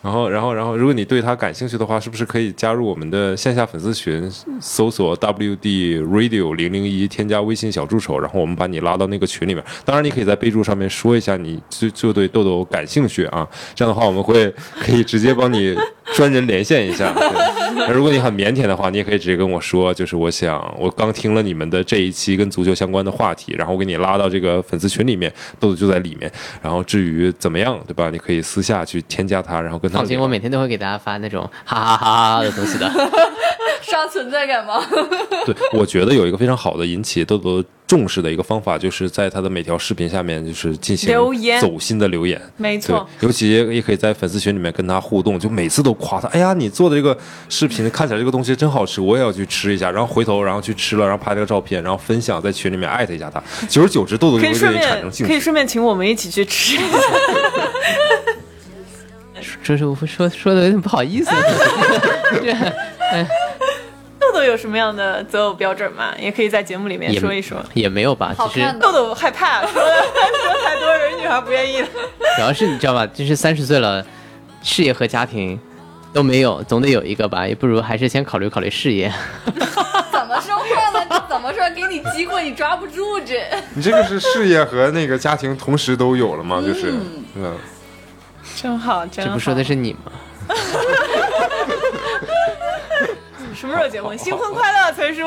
[0.01, 4.27] 然后，然后，然后，如果你对他感兴趣的话，是不是可以加入我们的线下粉丝群，
[4.59, 9.63] 搜索 WD Radio 零零一，添加微信小助手，然后我们把你拉到那个群里面。
[9.85, 15.75] 当然，你可以在备注上面说一下你就就对豆豆感兴趣啊，这样的话我们会可以直接帮你
[16.13, 17.13] 专人连线一下。
[17.13, 17.27] 对
[17.73, 26.31] 那如果你很腼腆的话，你也可以直接跟我说，就是我想我刚听了你们的这一期跟足球相关的话题，然后我给你拉到这个粉丝群里面，豆豆就在里面。
[26.61, 28.09] 然后至于怎么样，对吧？
[28.09, 32.91] 你可以私下去添加他，然后跟他放心，我每天都会给大家发那种哈哈哈哈的东西的。
[33.81, 34.83] 刷存在感吗？
[35.45, 42.41] 对，我觉得有一个非常好的引起豆豆重视的一个方法，就是在他的每条视频下面就是进行留言走心的留言。
[42.55, 47.17] 没错，，尤其也可以在粉丝群里面跟他互动，就每次都夸他，哎呀，你做的这个
[47.49, 49.91] 视频看起来这个东西真好吃，我也要去吃一下。
[49.91, 53.43] 然后回头然后去吃了，然后拍了个照片，然后分享在群里面艾特一下他。
[53.67, 55.33] 久而久之，豆豆就会对可以顺你产便生兴趣。
[55.33, 56.77] 可以顺便请我们一起去吃。
[59.61, 61.29] 这是我说说的有点不好意思。
[62.31, 62.55] 这
[64.31, 66.13] 豆豆有什么样的择偶标准吗？
[66.17, 67.63] 也可以在节目里面说一说。
[67.73, 69.81] 也没有吧，其实好看的豆豆害怕，说 说
[70.63, 71.81] 太多人，女孩不愿意。
[72.37, 74.05] 主要是你知道吧，就是三十岁了，
[74.63, 75.59] 事业和家庭
[76.13, 79.11] 都没有，总得有一个吧，也不如还是先考虑考虑事业。
[80.11, 81.05] 怎么说话呢？
[81.09, 81.69] 这怎么说？
[81.75, 83.43] 给你机会，你抓不住这。
[83.73, 86.63] 你这个是事业和那个家庭同时都有了吗？
[86.65, 86.93] 就是，
[87.35, 87.53] 嗯，
[88.55, 89.29] 真好，真好。
[89.29, 90.11] 这不说的是你吗？
[93.61, 94.17] 什么时候结婚？
[94.17, 95.21] 新婚快乐，崔叔。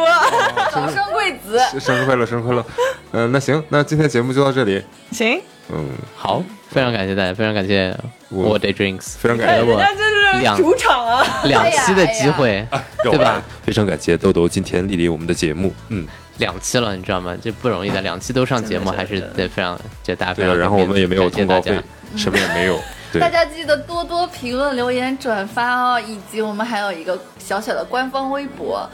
[0.72, 2.66] 早生贵子，生日快乐，生日快乐。
[3.12, 4.82] 嗯、那行，那今天节目就到这里。
[5.12, 5.40] 行，
[5.70, 7.96] 嗯，好，非常感谢大家，非常感谢
[8.30, 11.24] 我我 Day Drinks，非常感谢我人家这是两主场啊。
[11.44, 12.66] 两期的机会，
[13.04, 13.40] 对吧？？
[13.62, 15.72] 非常感谢豆豆今天莅临我们的节目。
[15.90, 16.04] 嗯，
[16.38, 17.36] 两期了，你知道吗？
[17.40, 21.86] 这不容易的，两期都上节目，还是得非常，就大家非对了，然后我们也没有感谢大家通告费，
[22.16, 22.80] 什么也没有。
[23.18, 28.88] 对大，家记得多多评论、留言、转发哦，以及我们还有一个小小的官方微博。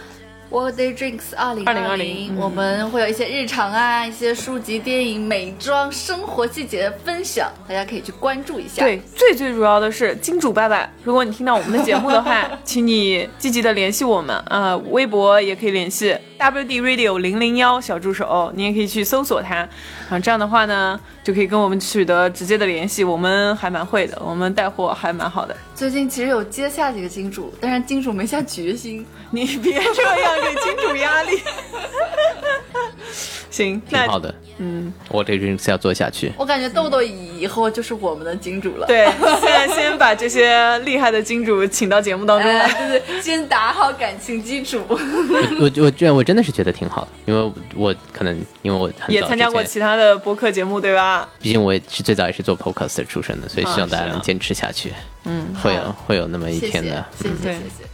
[0.53, 8.83] World Day Drinks 二零二零，我们会有一些日常啊、一些书籍、电影、美妆、生活细节的分享，大家可以去关注一下。
[8.83, 19.57] 对，最最主要的是金主爸爸，如果你听到我们的节目的话， 请你积极的联系我们啊、微博也可以联系 WD Radio 零零幺小助手，你也可以去搜索它
[20.09, 25.55] 啊，这样的话呢，就可以跟我们取得直接的联系，我们还蛮会的，我们带货还蛮好的。
[25.75, 29.05] 最近其实有接下几个金主，但是金主没下决心。
[29.31, 31.39] 你别这样给金主压力。
[33.51, 34.35] 行，挺好的。
[34.59, 36.33] 嗯，我 Day Drinks 要做下去。
[36.37, 38.87] 我感觉豆豆以后就是我们的金主了。
[38.87, 39.07] 对，
[39.41, 42.61] 现在先把这些厉害的金主请到节目当中来。
[42.61, 44.83] 哎，对对，先打好感情基础。
[44.87, 44.97] 我
[45.61, 48.33] 我我这我真的是觉得挺好的，因为我可能
[48.63, 51.29] 因为我很也参加过其他的播客节目，对吧？
[51.41, 54.93] 毕竟我也是最早也是做 podcast 出身的，所以希望大家能坚持下去。
[55.25, 57.85] 嗯，会有会有那么一天的。，谢谢，对谢谢。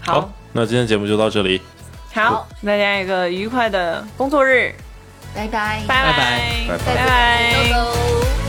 [0.00, 1.62] 好，那今天节目就到这里。
[2.12, 4.74] 好，大家一个愉快的工作日，
[5.32, 6.12] 拜拜，拜拜
[6.66, 8.43] 拜拜拜拜。